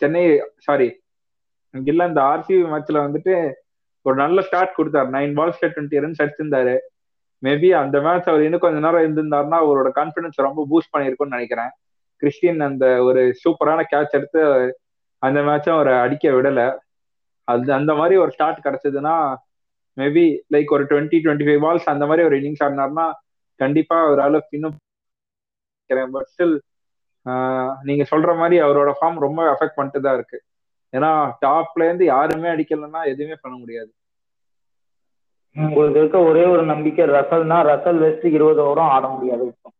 சென்னை 0.00 0.22
சாரி 0.66 0.88
இல்ல 1.74 2.06
இந்த 2.10 2.20
ஆர்சிபி 2.30 2.60
மேட்ச்ல 2.72 3.00
வந்துட்டு 3.06 3.34
ஒரு 4.06 4.16
நல்ல 4.22 4.40
ஸ்டார்ட் 4.46 4.76
கொடுத்தாரு. 4.78 5.08
நைன் 5.16 5.32
பால்ஸ் 5.38 5.60
டுவெண்ட்டி 5.62 6.02
ரன்ஸ் 6.04 6.22
அடிச்சிருந்தாரு. 6.24 6.74
மேபி 7.42 7.68
அந்த 7.82 7.96
மேட்ச் 8.06 8.28
அவர் 8.30 8.44
இன்னும் 8.46 8.62
கொஞ்ச 8.64 8.78
நேரம் 8.84 9.04
இருந்திருந்தாருன்னா 9.04 9.58
அவரோட 9.64 9.90
கான்பிடன்ஸ் 9.98 10.46
ரொம்ப 10.46 10.64
பூஸ்ட் 10.70 10.92
பண்ணியிருக்கும்னு 10.94 11.36
நினைக்கிறேன். 11.36 11.70
கிறிஸ்டின் 12.22 12.60
அந்த 12.68 12.86
ஒரு 13.08 13.20
சூப்பரான 13.42 13.80
கேட்ச் 13.92 14.16
எடுத்து 14.18 14.40
அந்த 15.22 15.38
மேட்சும் 15.48 15.76
அவரை 15.76 15.94
அடிக்க 16.04 16.26
விடல. 16.36 16.60
அது 17.48 17.72
அந்த 17.78 17.92
மாதிரி 18.00 18.16
ஒரு 18.24 18.30
ஸ்டார்ட் 18.36 18.64
கிடைச்சதுன்னா 18.66 19.14
மேபி 19.96 20.24
லைக் 20.54 20.70
ஒரு 20.76 20.84
டுவெண்ட்டி 20.90 21.18
டுவெண்ட்டி 21.24 21.46
ஃபைவ் 21.48 21.62
பால்ஸ் 21.64 21.88
அந்த 21.94 22.04
மாதிரி 22.06 22.26
ஒரு 22.28 22.36
இன்னிங்ஸ் 22.40 22.64
ஆடினார்னா 22.66 23.06
கண்டிப்பா 23.60 23.96
அவரால் 24.06 24.38
இன்னும் 24.56 24.76
பட் 26.14 26.28
ஸ்டில் 26.32 26.54
நீங்க 27.88 28.04
சொல்ற 28.10 28.30
மாதிரி 28.40 28.56
அவரோட 28.66 28.90
ஃபார்ம் 28.98 29.18
ரொம்ப 29.24 29.40
அஃபெக்ட் 29.52 29.76
பண்ணிட்டு 29.78 30.00
தான் 30.00 30.16
இருக்கு. 30.18 30.38
ஏன்னா 30.92 31.10
டாப்ல 31.46 31.84
இருந்து 31.84 32.04
யாருமே 32.04 32.48
அடிக்கலைன்னா 32.48 33.04
எதுவுமே 33.04 33.36
பண்ண 33.42 33.56
முடியாது. 33.56 33.90
உங்களுக்கு 35.56 35.98
இருக்க 35.98 36.18
ஒரே 36.20 36.44
ஒரு 36.44 36.62
நம்பிக்கை 36.62 37.06
ரசல்னா 37.06 37.58
ரசல் 37.62 37.98
வெஸ்ட் 37.98 38.24
இருபது 38.24 38.62
ஓவரும் 38.62 38.92
ஆட 38.96 39.08
முடியாது 39.08 39.44
இப்போ. 39.46 39.70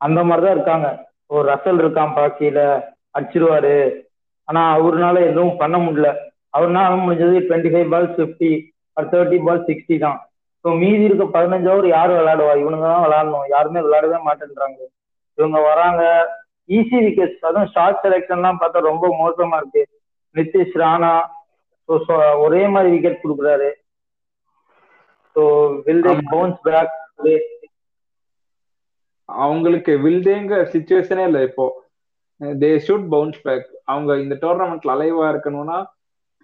அந்த 0.00 0.24
மாதிரிதான் 0.24 0.56
இருக்காங்க. 0.56 0.88
ஒரு 1.26 1.48
ரசல் 1.48 1.78
இருக்கான் 1.78 2.14
பாக்கியில 2.14 2.60
அடிச்சிருவாரு. 3.18 4.04
ஆனா 4.48 4.76
அவருனால 4.76 5.20
எதுவும் 5.20 5.56
பண்ண 5.56 5.78
முடியல. 5.78 6.10
அவர்னால 6.52 6.96
முடிஞ்சது 7.04 7.46
டுவெண்ட்டி 7.48 7.72
ஃபைவ் 7.72 7.90
பால் 7.90 8.14
ஃபிஃப்டி 8.14 8.50
ஒரு 8.96 9.06
தேர்ட்டி 9.06 9.38
பால் 9.44 9.64
சிக்ஸ்டி 9.64 9.98
தான். 9.98 10.18
ஸோ 10.64 10.78
மீதி 10.78 11.02
இருக்க 11.04 11.24
பதினஞ்சு 11.24 11.68
ஓவர் 11.72 11.86
யார் 11.86 12.10
விளையாடுவா? 12.10 12.54
இவனுங்க 12.56 12.86
தான் 12.86 13.04
விளையாடணும். 13.04 13.46
யாருமே 13.48 13.80
விளையாடவே 13.80 14.18
மாட்டேன்றாங்க. 14.24 14.78
இவங்க 15.38 15.58
வராங்க. 15.60 16.02
ஈஸி 16.68 16.98
விக்கெட்ஸ் 17.04 17.46
அதுவும் 17.46 17.72
ஷார்ட் 17.74 18.02
செலெக்ஷன்லாம் 18.02 18.60
பார்த்தா 18.60 18.78
ரொம்ப 18.80 19.06
மோசமா 19.22 19.56
இருக்கு. 19.56 19.82
நிதிஷ் 20.38 20.76
ராணா 20.82 21.14
ஒரே 22.44 22.62
மாதிரி 22.74 22.88
விக்கெட் 22.94 23.22
கொடுக்குறாரு. 23.24 23.68
So 25.36 25.42
will 25.86 26.06
they. 26.06 26.14
Bounce 26.34 26.60
back 26.68 26.94
அவங்களுக்கு 29.28 29.92
வில்டேங்க 30.04 30.54
சுச்சுவேஷனே 30.72 31.24
இல்லை 31.28 31.42
இப்போ. 31.48 31.66
தே 32.62 32.70
ஷுட் 32.86 33.06
பவுன்ஸ் 33.14 33.38
பேக் 33.46 33.68
அவங்க 33.92 34.12
இந்த 34.22 34.34
டோர்னமெண்ட்ல 34.42 34.94
அலைவா 34.94 35.26
இருக்கணும்னா 35.32 35.78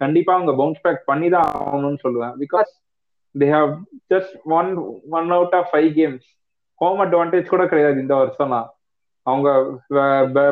கண்டிப்பா 0.01 0.31
அவங்க 0.37 0.53
பவுன்ஸ் 0.61 0.83
பேக் 0.85 1.01
பண்ணி 1.09 1.27
தான் 1.35 1.49
ஆகணும்னு 1.59 2.03
சொல்லுவேன். 2.05 2.35
Because 2.43 2.71
they 3.35 3.47
have 3.55 3.71
just 4.13 4.35
one 4.59 4.71
one 5.17 5.29
out 5.37 5.55
of 5.59 5.69
five 5.73 5.89
games 5.99 6.25
home 6.81 7.01
advantage 7.05 7.51
கூட 7.53 7.65
கிடையாது 7.71 7.97
இந்த 8.05 8.15
வருஷம்லாம். 8.21 8.69
அவங்க 9.27 9.49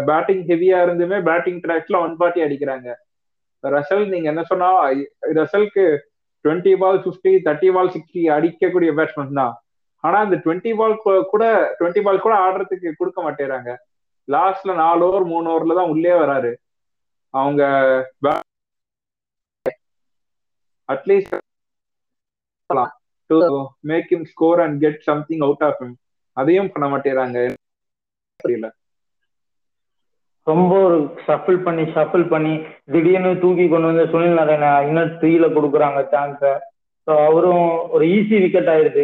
பேட்டிங் 0.09 0.43
ஹெவியா 0.51 0.77
இருந்துமே 0.85 1.17
பேட்டிங் 1.29 1.61
ட்ராக்ல 1.65 1.95
ஒன் 2.05 2.13
பார்ட்டி 2.21 2.45
அடிக்கிறாங்க. 2.45 2.89
ரசல் 3.63 4.05
நீங்க 4.13 4.27
என்ன 4.33 4.43
சொன்னா 4.51 4.69
ரசலுக்கு 5.39 5.83
twenty 6.45 6.73
ball 6.81 6.99
fifty 7.03 7.31
thirty 7.47 7.69
ball 7.75 7.91
sixty 7.95 8.21
அடிக்கக்கூடிய 8.35 8.91
பேட்ஸ்மேன் 8.99 9.39
தான். 9.41 9.53
ஆனா 10.03 10.17
அந்த 10.25 10.35
டுவெண்ட்டி 10.43 10.71
பால் 10.79 10.95
கூட 11.33 11.43
டுவெண்ட்டி 11.79 12.01
பால் 12.05 12.23
கூட 12.25 12.35
ஆடுறதுக்கு 12.45 12.91
கொடுக்க 12.99 13.19
மாட்டேறாங்க. 13.27 13.69
லாஸ்ட்ல 14.27 14.73
நாலு 14.83 15.03
ஓவர் 15.07 15.25
மூணு 15.33 15.49
ஓவர்ல 15.53 15.77
தான் 15.79 15.91
உள்ளே 15.93 16.13
வராரு. 16.23 16.51
அவங்க 17.33 17.61
at least 20.89 21.35
to 23.29 23.39
make 23.91 24.11
him 24.15 24.27
score 24.31 24.61
and 24.63 24.77
get 24.83 25.01
something 25.09 25.43
out 25.47 25.65
of 25.67 25.79
him 25.81 25.95
அதையும் 26.37 26.71
பண்ண 26.73 26.85
மாட்டேறாங்க. 26.93 27.37
புரியல 28.39 28.67
ரொம்ப 30.47 30.73
ஒரு 30.85 30.97
ஷஃபிள் 31.25 31.57
பண்ணி 31.65 31.83
ஷஃபிள் 31.95 32.25
பண்ணி 32.29 32.53
திடீர்னு 32.93 33.31
தூக்கி 33.43 33.65
கொண்டு 33.67 33.89
வந்து 33.89 34.05
சுனில் 34.13 34.37
நாராயண 34.39 34.67
இன்னும் 34.87 35.11
த்ரீல 35.19 35.47
கொடுக்குறாங்க 35.55 35.99
சான்ஸை 36.13 36.53
ஸோ 37.07 37.11
அவரும் 37.27 37.65
ஒரு 37.95 38.05
ஈஸி 38.15 38.37
விக்கெட் 38.45 38.71
ஆயிடுது 38.73 39.03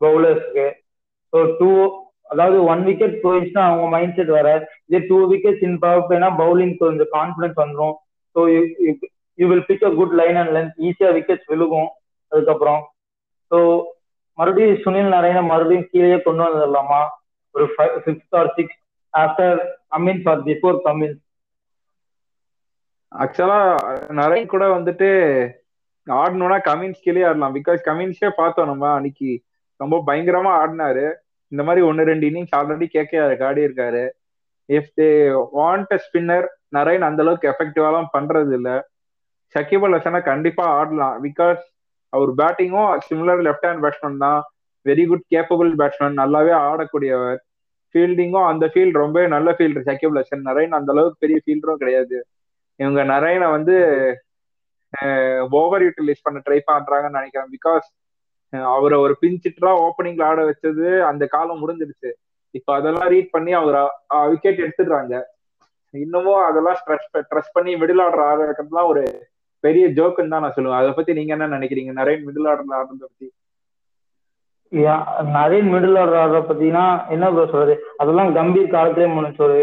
பவுலர்ஸ்க்கு 0.00 0.66
ஸோ 1.32 1.40
டூ 1.58 1.70
அதாவது 2.30 2.58
ஒன் 2.72 2.82
விக்கெட் 2.88 3.16
போயிடுச்சுன்னா 3.22 3.62
அவங்க 3.68 3.86
மைண்ட் 3.94 4.16
செட் 4.18 4.32
வர 4.38 4.48
இதே 4.88 5.00
டூ 5.08 5.18
விக்கெட்ஸ் 5.32 5.64
இன் 5.68 5.78
பவர் 5.84 6.04
பிளேனா 6.08 6.28
பவுலிங் 6.42 6.74
கொஞ்சம் 6.82 7.12
கான்ஃபிடன்ஸ் 7.16 7.60
வந்துடும் 7.62 7.94
so 8.36 8.42
you 9.38 9.46
will 9.50 9.66
pick 9.70 9.86
a 9.88 9.92
good 10.00 10.14
line 10.20 10.38
and 10.40 10.52
length 10.56 10.76
ஈஸியாக 10.88 11.14
விக்கெட்ஸ் 11.18 11.48
விழுகும் 11.52 11.88
அதுக்கப்புறம். 12.32 12.82
ஸோ 13.50 13.58
மறுபடியும் 14.38 14.82
சுனில் 14.84 15.12
நாராயண 15.14 15.40
மறுபடியும் 15.44 15.88
கீழே 15.92 16.18
கொண்டு 16.26 16.42
வந்துடலாமா? 16.46 17.00
ஒரு 17.54 17.64
five 17.72 17.96
fifth 18.04 18.36
or 18.40 18.50
six 18.56 18.78
after 19.14 19.58
Cummins 19.94 20.28
or 20.32 20.42
before 20.48 20.78
Cummins 20.86 21.20
ஆக்சுவலா 23.12 23.60
நிறைய 24.20 24.42
கூட 24.46 24.64
வந்துட்டு 24.68 25.08
ஆடணும்னா 26.06 26.58
கமின்ஸ் 26.68 27.02
கீழே 27.04 27.22
ஆடலாம். 27.28 27.54
பிகாஸ் 27.54 27.80
கமின்ஸே 27.88 28.30
பார்த்தோம் 28.36 28.70
நம்ம 28.72 28.84
அன்னைக்கு. 28.98 29.30
ரொம்ப 29.80 29.96
பயங்கரமா 30.06 30.52
ஆடினாரு. 30.62 31.04
இந்த 31.52 31.62
மாதிரி 31.66 31.82
ஒன்னு 31.88 32.08
ரெண்டு 32.10 32.24
இன்னிங்ஸ் 32.30 32.56
ஆல்ரெடி 32.58 32.86
கேகேஆருக்கு 32.96 33.46
ஆடி 33.48 33.62
இருக்காரு 33.68 34.02
if 34.68 34.90
they 35.00 35.08
want 35.58 35.92
a 35.96 35.98
spinner 36.06 36.46
Narine 36.76 37.06
அந்த 37.08 37.22
அளவுக்கு 37.24 37.50
எஃபெக்டிவாலாம் 37.52 38.10
பண்றது 38.16 38.52
இல்ல. 38.58 38.70
ஷக்கிப் 39.54 39.84
அல் 39.86 40.22
கண்டிப்பா 40.30 40.64
ஆடலாம். 40.78 41.16
பிகாஸ் 41.26 41.62
அவர் 42.12 42.30
பேட்டிங்கும் 42.40 42.92
சிமிலர் 43.08 43.42
லெஃப்ட் 43.46 43.66
ஹேண்ட் 43.68 43.82
பேட்ஸ்மேன் 43.84 44.22
தான். 44.26 44.40
வெரி 44.86 45.04
குட் 45.10 45.26
கேப்பபிள் 45.34 45.70
பேட்ஸ்மேன் 45.80 46.20
நல்லாவே 46.22 46.52
ஆடக்கூடியவர். 46.68 47.40
ஃபீல்டிங்கும் 47.92 48.48
அந்த 48.50 48.64
ஃபீல்ட் 48.72 49.00
ரொம்ப 49.02 49.26
நல்ல 49.34 49.50
ஃபீல்டர் 49.58 49.86
ஷக்கிப் 49.88 50.16
லட்சன் 50.18 50.46
நரேன் 50.48 50.76
அந்த 50.78 50.90
அளவுக்கு 50.94 51.22
பெரிய 51.24 51.38
ஃபீல்டரும் 51.44 51.80
கிடையாது. 51.82 52.18
இவங்க 52.80 53.00
நரேனை 53.12 53.48
வந்து 53.56 53.76
ஓவர் 55.58 55.82
யூட்டிலைஸ் 55.86 56.24
பண்ண 56.26 56.38
ட்ரை 56.46 56.58
பண்றாங்கன்னு 56.70 57.18
நினைக்கிறேன். 57.18 57.50
பிகாஸ் 57.56 57.88
அவரை 58.76 58.96
ஒரு 59.04 59.14
பிஞ்சிட்டரா 59.22 59.72
ஓப்பனிங்ல 59.86 60.24
ஆட 60.28 60.40
வச்சது 60.50 60.86
அந்த 61.08 61.24
காலம் 61.34 61.60
முடிஞ்சிருச்சு 61.62 62.10
இப்ப 62.58 62.68
அதெல்லாம் 62.78 63.10
ரீட் 63.12 63.34
பண்ணி 63.34 63.52
அவர் 63.58 63.78
விக்கெட் 64.32 64.62
எடுத்துடுறாங்க. 64.64 65.14
இன்னமும் 65.94 66.40
அதெல்லாம் 66.48 66.78
ஸ்ட்ரெஸ் 66.80 67.06
ட்ரெஸ் 67.30 67.54
பண்ணி 67.56 67.72
மிடில் 67.82 68.02
ஆர்டர் 68.04 68.24
ஆடுறதுலாம் 68.30 68.90
ஒரு 68.92 69.04
பெரிய 69.64 69.84
ஜோக்குன்னு 69.98 70.32
தான் 70.34 70.44
நான் 70.44 70.56
சொல்லுவேன். 70.56 70.80
அதை 70.80 70.90
பத்தி 70.98 71.12
நீங்க 71.18 71.32
என்ன 71.36 71.48
நினைக்கிறீங்க? 71.56 71.92
நிறைய 72.00 72.16
மிடில் 72.26 72.48
ஆர்டர்ல 72.50 72.78
ஆடுறத 72.80 73.02
பத்தி. 73.06 73.26
நிறைய 75.36 75.60
மிடில் 75.72 75.98
ஆர்டர் 76.00 76.20
ஆடுற 76.22 76.40
பார்த்தீங்கன்னா 76.40 76.84
என்ன 77.08 77.30
ப்ரோ 77.30 77.44
சொல்றது? 77.46 77.74
அதெல்லாம் 77.96 78.34
கம்பீர் 78.34 78.74
காலத்திலே 78.74 79.06
முடிச்சு 79.06 79.42
ஒரு 79.42 79.58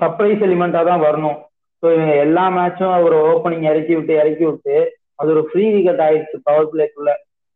சர்ப்ரைஸ் 0.00 0.44
எலிமெண்டா 0.46 0.80
தான் 0.84 1.04
வரணும். 1.06 1.38
ஸோ 1.82 1.86
இவங்க 1.94 2.14
எல்லா 2.24 2.44
மேட்சும் 2.50 3.04
ஒரு 3.06 3.16
ஓப்பனிங் 3.30 3.66
இறக்கி 3.70 3.94
விட்டு 3.96 4.14
இறக்கி 4.14 4.44
விட்டு 4.44 4.76
அது 5.18 5.28
ஒரு 5.34 5.42
ஃப்ரீ 5.48 5.64
விக்கெட் 5.74 6.02
ஆயிடுச்சு 6.06 6.36
பவர் 6.44 6.68
பிளேக்குள்ள 6.72 7.10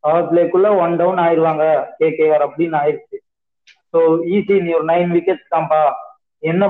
பவர் 0.04 0.28
பிளேக்குள்ள 0.30 0.68
ஒன் 0.84 0.94
டவுன் 0.96 1.20
ஆயிடுவாங்க 1.24 1.64
கேகேஆர் 1.98 2.44
அப்படின்னு 2.46 2.76
ஆயிடுச்சு 2.82 3.18
ஸோ 3.94 4.00
ஈஸி 4.34 4.54
நீ 4.64 4.70
ஒரு 4.72 4.84
நைன் 4.84 5.12
விக்கெட்ஸ் 5.12 5.52
தான்ப்பா 5.54 5.80
என்ன 6.42 6.64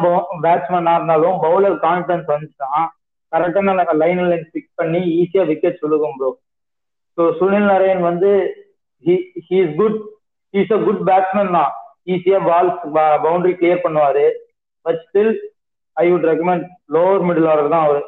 பேட்ஸ்மேனா 0.45 0.95
இருந்தாலும் 0.95 1.39
பவுலர் 1.45 1.77
கான்ஃபிடன்ஸ் 1.87 2.29
வந்துச்சுன்னா 2.33 2.83
கரெக்டான 3.33 3.95
லைன் 3.95 4.23
லைன் 4.25 4.51
பிக் 4.53 4.71
பண்ணி 4.77 5.01
ஈஸியா 5.21 5.45
விக்கெட் 5.45 5.83
சொல்லுவோம் 5.83 6.19
ப்ரோ 6.19 6.31
ஸோ 7.19 7.25
சுனில் 7.41 7.71
நரேன் 7.73 8.03
வந்து 8.03 8.31
he 9.07 9.15
is 9.61 9.75
good 9.81 9.99
is 10.55 10.75
a 10.77 10.79
good 10.87 11.03
batsman 11.09 11.55
தான் 11.59 11.73
ஈஸியா 12.15 12.39
பால் 12.49 12.71
பவுண்டரி 13.25 13.53
கிளியர் 13.61 13.85
பண்ணுவாரு. 13.87 14.27
But 14.87 15.01
still 15.07 15.35
I 15.97 16.05
would 16.13 16.29
recommend 16.31 16.67
lower 16.97 17.25
middle 17.29 17.49
order 17.53 17.73
தான் 17.75 17.87
அவரு. 17.87 18.03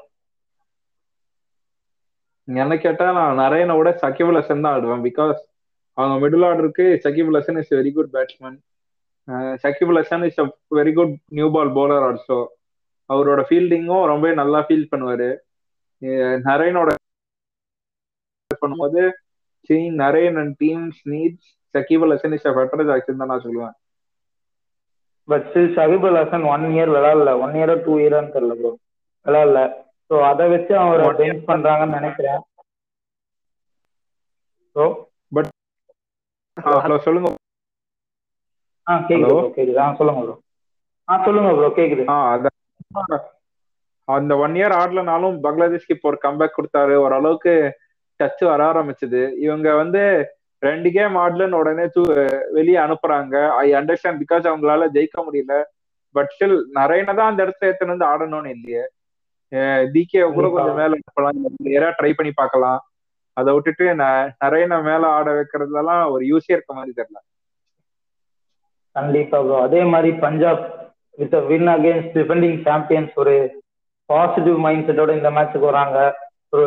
என்ன 2.49 2.75
கேட்டா 2.85 3.07
நான் 3.19 3.39
நரேனை 3.43 3.75
விட 3.79 3.91
சகிப் 4.03 4.33
லசன் 4.37 4.65
தான் 4.65 4.75
ஆடுவேன். 4.77 5.05
பிகாஸ் 5.09 5.39
அவங்க 5.99 6.17
மிடில் 6.25 6.47
ஆர்டருக்கு 6.49 6.85
Shakib 7.05 7.33
Al Hasan 7.37 7.59
is 7.63 7.73
very 7.79 7.93
good 7.97 8.13
batsman 8.17 8.59
Shakib 9.63 9.93
Al Hasan 9.97 10.25
is 10.29 10.41
a 10.45 10.47
very 10.79 10.93
good 10.99 11.15
new 11.37 11.47
ball 11.55 11.73
bowler 11.79 12.07
also 12.09 12.39
அவரோட 13.11 13.41
ஃபீல்டிங்கும் 13.49 14.05
ரொம்ப 14.13 14.33
நல்லா 14.41 14.61
ஃபீல் 14.67 14.91
பண்ணுவாரு. 14.93 15.29
நரேனோட 16.49 16.91
பண்ணும்போது 18.63 19.03
seeing 19.69 19.95
Narine 20.01 20.39
and 20.43 20.55
teams 20.63 21.01
needs 21.13 21.49
Shakibul 21.75 22.15
Hasan 22.15 22.37
is 22.37 22.49
a 22.51 22.55
better 22.59 22.93
action 22.97 23.21
தான் 23.23 23.33
நான் 23.33 23.45
சொல்லுவேன். 23.47 23.75
But 25.29 25.47
Shakib 25.77 26.07
Al 26.09 26.19
Hasan 26.21 26.47
one 26.53 26.65
year 26.73 26.93
விளாடல 26.95 27.31
one 27.45 27.55
இயரோ 27.59 27.75
டூ 27.87 27.95
இயரான்னு 28.03 28.35
தெரியல 28.35 28.57
ப்ரோ 28.61 28.73
விளாடல 29.27 29.61
ஸோ 30.11 30.17
அதை 30.31 30.45
வச்சு 30.53 30.75
அவரை. 30.83 31.07
பெஞ்ச் 31.21 31.43
பண்றாங்கன்னு 31.51 31.99
நினைக்கிறேன். 31.99 32.43
ப்ரோ 34.77 34.87
ஹலோ 36.57 36.97
சொல்லுங்க. 37.07 37.29
ஆ 38.87 38.95
கேக்குது? 39.09 39.33
ப்ரோ 39.33 39.49
கேக்குது. 39.57 39.79
ஆ 39.85 39.89
சொல்லுங்க 39.99 40.21
ப்ரோ 40.25 40.35
ஆ 41.09 41.17
சொல்லுங்க 41.27 41.51
ப்ரோ 41.59 41.71
கேக்குது. 41.79 42.05
ஆ 42.13 42.17
அந்த 44.09 44.33
ஒன் 44.45 44.55
இயர் 44.59 44.75
ஆடலனாலும் 44.81 45.37
பங்களாதேஷ்க்கு 45.45 45.95
இப்போ 45.97 46.09
ஒரு 46.11 46.19
கம்பேக் 46.25 46.57
கொடுத்தாரு. 46.57 46.95
ஓரளவுக்கு 47.05 47.53
டச் 48.21 48.43
வர 48.51 48.61
ஆரம்பிச்சது. 48.73 49.23
இவங்க 49.45 49.69
வந்து 49.83 50.03
ரெண்டு 50.63 50.89
கேம் 50.97 51.17
ஆடலன்னு 51.23 51.61
உடனே 51.63 51.85
தூ 51.95 52.03
வெளியே 52.57 52.79
அனுப்புறாங்க. 52.85 53.35
ஐ 53.63 53.67
அண்டர்ஸ்டாண்ட் 53.81 54.21
பிகாஸ் 54.23 54.45
அவங்களால 54.51 54.89
ஜெயிக்க 54.97 55.25
முடியல. 55.27 55.57
பட் 56.15 56.31
ஸ்டில் 56.35 56.59
நிறைய 56.79 57.01
தான் 57.09 57.31
அந்த 57.31 57.41
இடத்துல 57.47 57.73
எத்தனை 57.73 57.91
வந்து 57.95 58.11
ஆடணும்னு 58.13 58.53
இல்லையே. 58.57 58.85
டிகே 59.95 60.21
கூட 60.37 60.47
கொஞ்சம் 60.55 60.79
மேல 60.81 60.97
அனுப்பலாம். 60.99 61.97
ட்ரை 61.99 62.13
பண்ணி 62.19 62.33
பார்க்கலாம். 62.41 62.81
அதை 63.37 63.51
விட்டுட்டு 63.55 63.87
நிறைய 64.43 64.67
மேல 64.89 65.03
ஆட 65.17 65.29
வைக்கிறதுலாம் 65.39 66.05
ஒரு 66.15 66.23
யூஸே 66.31 66.53
இருக்க 66.55 66.73
மாதிரி 66.79 66.93
தெரியல. 66.99 67.19
கண்டிப்பா 68.97 69.39
ப்ரோ 69.45 69.57
அதே 69.67 69.81
மாதிரி 69.93 70.11
Punjab 70.25 70.63
with 71.21 71.37
win 71.51 71.71
against 71.75 72.15
defending 72.19 72.57
champions 72.69 73.15
ஒரு 73.23 73.35
பாசிட்டிவ் 74.11 74.57
மைண்ட் 74.65 74.87
செட்டோட 74.89 75.13
இந்த 75.19 75.31
மேட்ச்சுக்கு 75.37 75.71
வராங்க. 75.71 75.99
ஒரு 76.55 76.65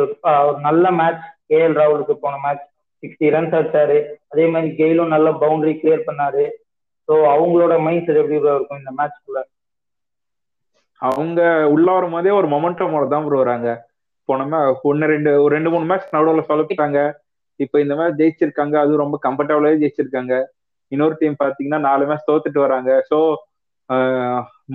நல்ல 0.68 0.86
மேட்ச் 1.00 1.26
கேஎல் 1.50 1.78
ராகுலுக்கு 1.82 2.16
போன 2.26 2.40
மேட்ச் 2.46 2.66
சிக்ஸ்டி 3.04 3.28
ரன்ஸ் 3.36 3.56
அடிச்சாரு. 3.58 3.98
அதே 4.32 4.46
மாதிரி 4.54 4.70
கெயிலும் 4.80 5.14
நல்ல 5.16 5.28
பவுண்டரி 5.44 5.74
கிளியர் 5.82 6.08
பண்ணாரு. 6.10 6.46
ஸோ 7.08 7.14
அவங்களோட 7.36 7.74
மைண்ட் 7.86 8.06
செட் 8.08 8.22
எப்படி 8.22 8.38
இருக்கும் 8.40 8.82
இந்த 8.82 8.92
மேட்ச்க்குள்ள 9.00 9.42
அவங்க 11.02 11.42
உள்ள 11.74 11.88
வரும் 11.96 12.16
போதே 12.16 12.32
ஒரு 12.40 12.48
மொமெண்டமோட 12.54 13.06
தான் 13.14 13.26
ப்ரோ 13.26 13.38
வராங்க. 13.42 13.70
போன 14.30 14.46
மே 14.52 14.60
ஒன்னு 14.90 15.06
ரெண்டு 15.12 15.32
ஒரு 15.44 15.52
ரெண்டு 15.58 15.70
மூணு 15.74 15.86
மேட்ச் 15.92 16.14
நடுவில் 16.16 16.48
சொலப்பிட்டாங்க 16.50 17.00
இப்போ 17.60 17.78
இந்த 17.84 17.94
மேட்ச் 18.00 18.20
ஜெயிச்சிருக்காங்க. 18.22 18.76
அதுவும் 18.84 19.04
ரொம்ப 19.04 19.18
கம்ஃபர்டபுளாவே 19.26 19.80
ஜெயிச்சிருக்காங்க. 19.84 20.34
இன்னொரு 20.92 21.16
டீம் 21.22 21.40
பாத்தீங்கன்னா 21.44 21.80
நாலு 21.88 22.04
மேட்ச் 22.10 22.30
தோத்துட்டு 22.30 22.60
வராங்க. 22.66 22.92
ஸோ 23.10 23.18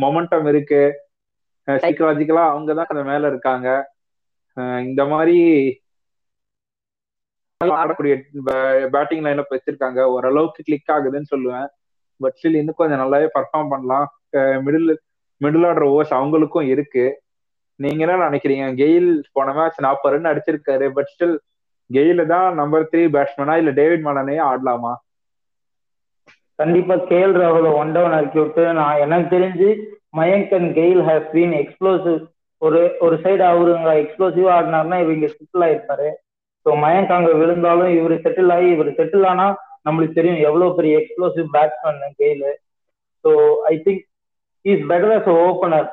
மொமெண்டம் 0.03 0.49
இருக்கு. 0.53 0.83
சைக்கலாஜிக்கலா 1.69 2.45
அவங்க 2.53 2.71
தான் 2.79 2.91
அந்த 2.95 3.05
மேல 3.11 3.29
இருக்காங்க. 3.33 3.69
இந்த 4.89 5.03
மாதிரி 5.13 5.37
ஆடக்கூடிய 7.61 8.15
பேட்டிங் 8.95 9.25
லைன்ல 9.25 9.43
வச்சிருக்காங்க. 9.55 10.01
ஓரளவுக்கு 10.15 10.63
கிளிக் 10.63 10.93
ஆகுதுன்னு 10.97 11.33
சொல்லுவேன். 11.35 11.67
பட் 12.21 12.37
ஸ்டில் 12.39 12.61
இன்னும் 12.61 12.81
கொஞ்சம் 12.81 13.03
நல்லாவே 13.03 13.27
பர்ஃபார்ம் 13.37 13.73
பண்ணலாம். 13.75 14.07
மிடில் 14.67 14.95
மிடில் 15.41 15.67
ஆர்டர் 15.69 15.89
ஓவர்ஸ் 15.91 16.17
அவங்களுக்கும் 16.19 16.69
இருக்கு. 16.75 17.05
நீங்க 17.81 18.01
என்ன 18.05 18.29
நினைக்கிறீங்க? 18.29 18.67
கெயில் 18.83 19.09
போன 19.33 19.53
மேட்ச் 19.53 19.81
நாற்பது 19.87 20.15
ரன் 20.15 20.31
அடிச்சிருக்காரு. 20.33 20.87
பட் 20.97 21.11
ஸ்டில் 21.13 21.37
கெயில 21.91 22.27
தான் 22.27 22.55
நம்பர் 22.61 22.89
த்ரீ 22.93 23.03
பேட்ஸ்மேனா 23.17 23.57
இல்ல 23.63 23.71
டேவிட் 23.81 24.07
மலனே 24.07 24.37
ஆடலாமா? 24.51 24.93
கண்டிப்பா 26.61 26.95
கேஎல் 26.95 27.37
ராகுல 27.43 27.69
ஒன் 27.81 27.93
டவுன் 27.93 28.17
இறக்கி 28.19 28.39
விட்டு 28.39 28.65
நான் 28.73 29.01
எனக்கு 29.05 29.29
தெரிஞ்சு 29.37 29.69
Mayank 30.19 30.53
and 30.59 30.71
Gayle 30.77 31.03
has 31.09 31.33
been 31.35 31.55
explosive 31.63 32.21
ஒரு 32.63 32.81
ஒரு 33.01 33.17
சைடு 33.25 33.43
அவருங்க 33.53 33.93
எக்ஸ்ப்ளோசிவ் 34.03 34.47
ஆடினாருன்னா 34.57 34.99
இவங்க 35.05 35.27
செட்டில் 35.33 35.65
ஆயிருப்பாரு. 35.67 36.09
ஸோ 36.67 36.73
மயங்க் 36.85 37.15
அங்க 37.17 37.31
விழுந்தாலும் 37.41 37.93
இவர் 37.99 38.15
செட்டில் 38.25 38.53
ஆகி 38.57 38.69
இவர் 38.75 38.91
செட்டில் 38.99 39.27
ஆனா 39.33 39.47
நம்மளுக்கு 39.87 40.19
தெரியும் 40.19 40.45
எவ்வளவு 40.49 40.77
பெரிய 40.79 41.01
explosive 41.01 41.49
batsman 41.57 42.17
Gayle 42.21 42.47
so 43.25 43.31
I 43.73 43.75
think 43.87 44.03
is 44.65 44.85
better 44.91 45.15
as 45.19 45.31
opener 45.43 45.89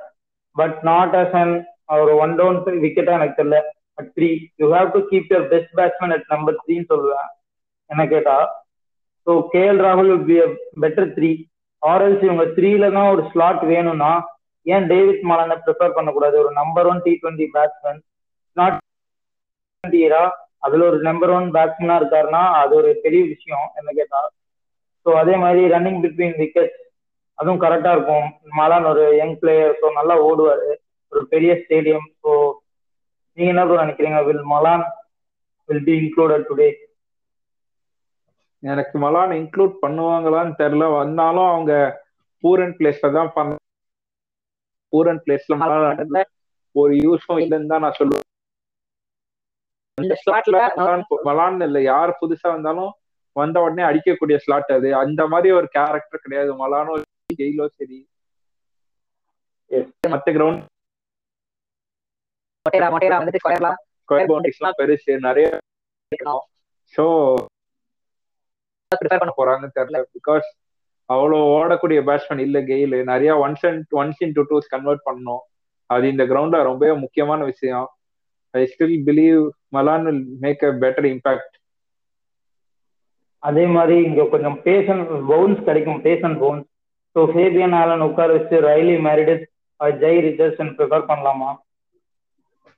but 0.56 0.78
not 0.92 1.16
as 1.22 1.36
an 1.42 1.54
ஒரு 2.00 2.14
ஒன் 2.24 2.34
டவுன் 2.40 2.58
விக்கெட்டா 2.86 3.14
எனக்கு 3.20 3.40
தெரியல. 3.40 3.58
But 3.98 4.10
three 4.18 4.30
you 4.62 4.68
have 4.76 4.90
to 4.96 5.00
keep 5.10 5.32
your 5.32 5.48
best 5.54 5.74
batsman 5.80 6.14
at 6.16 6.30
number 6.34 6.60
த்ரீன்னு 6.64 6.90
சொல்லுவேன். 6.92 7.30
என்ன 7.90 8.04
கேட்டா? 8.14 8.36
ஸோ 9.28 9.32
கே 9.54 9.64
எல் 9.72 9.82
ராகுல் 9.86 10.12
be 10.30 10.36
better 10.84 11.10
three 11.18 11.32
or else 11.82 12.24
இவங்க 12.28 12.46
த்ரீல 12.58 12.86
தான் 12.98 13.12
ஒரு 13.14 13.24
ஸ்லாட் 13.32 13.64
வேணும்னா 13.72 14.12
ஏன் 14.66 14.88
டேவிட் 14.92 15.24
மாலான 15.30 15.58
ப்ரிஃபர் 15.66 15.96
பண்ணக்கூடாது? 15.98 16.36
ஒரு 16.44 16.52
number 16.60 16.90
one 16.92 17.04
T 17.06 17.14
twenty 17.22 17.48
batsman 17.56 18.00
not 18.58 18.78
இயரா 19.84 20.24
அதுல 20.64 20.86
ஒரு 20.90 20.98
நம்பர் 21.10 21.34
ஒன் 21.38 21.48
பேட்ஸ்மேனா 21.56 21.96
இருக்காருன்னா 22.02 22.44
அது 22.62 22.74
ஒரு 22.82 22.90
பெரிய 23.06 23.22
விஷயம் 23.34 23.68
என்ன 23.80 23.90
கேட்டா. 24.00 24.20
ஸோ 25.06 25.10
அதே 25.22 25.36
மாதிரி 25.44 25.62
ரன்னிங் 25.74 26.02
பிட்வீன் 26.04 26.38
விக்கெட் 26.42 26.76
அதுவும் 27.38 27.62
கரெக்டா 27.64 27.92
இருக்கும். 27.96 28.28
மலான் 28.60 28.88
ஒரு 28.92 29.04
யங் 29.22 29.38
பிளேயர் 29.42 29.74
ஸோ 29.82 29.88
நல்லா 30.00 30.16
ஓடுவாரு. 30.28 30.70
ஒரு 31.12 31.22
பெரிய 31.34 31.52
ஸ்டேடியம் 31.62 32.08
ஸோ 32.24 32.32
நீங்க 33.38 33.50
என்ன 33.54 33.82
நினைக்கிறீங்க? 33.84 34.20
Will 34.28 34.46
Malan 34.54 34.86
will 35.70 35.86
be 35.88 35.94
included 36.02 36.48
today 36.50 36.70
எனக்கு 38.64 38.96
மலான் 39.04 39.34
இன்க்ளூட் 39.40 39.76
பண்ணுவாங்களான்னு 39.84 40.54
தெரியல. 40.62 40.88
வந்தாலும் 41.00 41.50
அவங்க 41.52 41.74
பூரன் 42.44 42.76
பிளேஸ்ல 42.78 43.10
தான் 43.18 43.32
பண்ண 43.36 43.58
பூரன் 44.94 45.22
பிளேஸ்ல 45.26 45.56
மலான் 45.64 46.30
ஒரு 46.76 46.94
யூஸும் 47.06 47.42
இல்லைன்னு 47.44 47.72
தான் 47.72 47.84
நான் 47.86 48.00
சொல்லுவேன். 48.00 48.28
இந்த 50.02 50.16
ஸ்லாட்ல 50.24 50.58
மலான் 51.24 51.62
இல்ல. 51.62 51.82
யார் 51.82 52.18
புதுசா 52.22 52.48
வந்தாலும் 52.56 52.92
வந்த 53.36 53.58
உடனே 53.62 53.84
அடிக்கக்கூடிய 53.84 54.38
ஸ்லாட் 54.38 54.72
அது. 54.78 54.90
அந்த 54.96 55.28
மாதிரி 55.28 55.52
ஒரு 55.60 55.68
கேரக்டர் 55.68 56.24
கிடையாது. 56.24 56.52
மலானோ 56.56 56.94
கெயிலோ 57.38 57.68
சரி. 57.78 58.00
மத்த 60.14 60.30
கிரவுண்ட் 60.36 60.64
பெருசு. 64.80 65.20
நிறைய 65.20 65.48
ஸோ 66.94 67.04
பண்ண 69.22 69.70
தெரியல. 69.78 70.00
பிகாஸ் 70.16 70.48
அவ்வளோ 71.14 71.38
ஓடக்கூடிய 71.56 72.00
பேட்ஸ்மேன் 72.08 72.44
இல்ல 72.46 72.58
கெயில் 72.62 73.04
நிறைய 73.04 73.32
ones 73.46 73.66
and 73.70 73.86
ones 73.92 74.20
into 74.32 74.44
twos 74.50 74.70
convert 74.70 75.06
பண்ணணும். 75.06 75.42
அது 75.86 76.06
இந்த 76.08 76.24
கிரவுண்ட்ல 76.24 76.64
ரொம்பவே 76.64 76.94
முக்கியமான 77.00 77.44
விஷயம். 77.44 77.88
I 78.54 78.64
still 78.72 78.98
believe 79.08 79.42
Malan 79.76 80.06
will 80.08 80.24
make 80.44 80.64
a 80.70 80.72
better 80.84 81.08
impact 81.14 81.56
அதே 83.44 83.64
மாதிரி 83.76 83.96
இங்க 84.08 84.24
கொஞ்சம் 84.34 84.58
பேசன் 84.68 85.02
பவுன்ஸ் 85.30 85.62
கிடைக்கும் 85.68 86.04
pace and 86.08 86.36
bounce 86.42 86.68
so 87.16 87.22
Fabian 87.32 87.76
Allen 87.80 88.06
உட்கார 88.08 88.30
வச்சு 88.38 88.58
Riley 88.68 88.96
Meredith 89.08 89.48
Jhye 90.02 90.22
Richardson 90.26 90.74
prefer 90.78 91.08
பண்ணலாமா? 91.10 91.50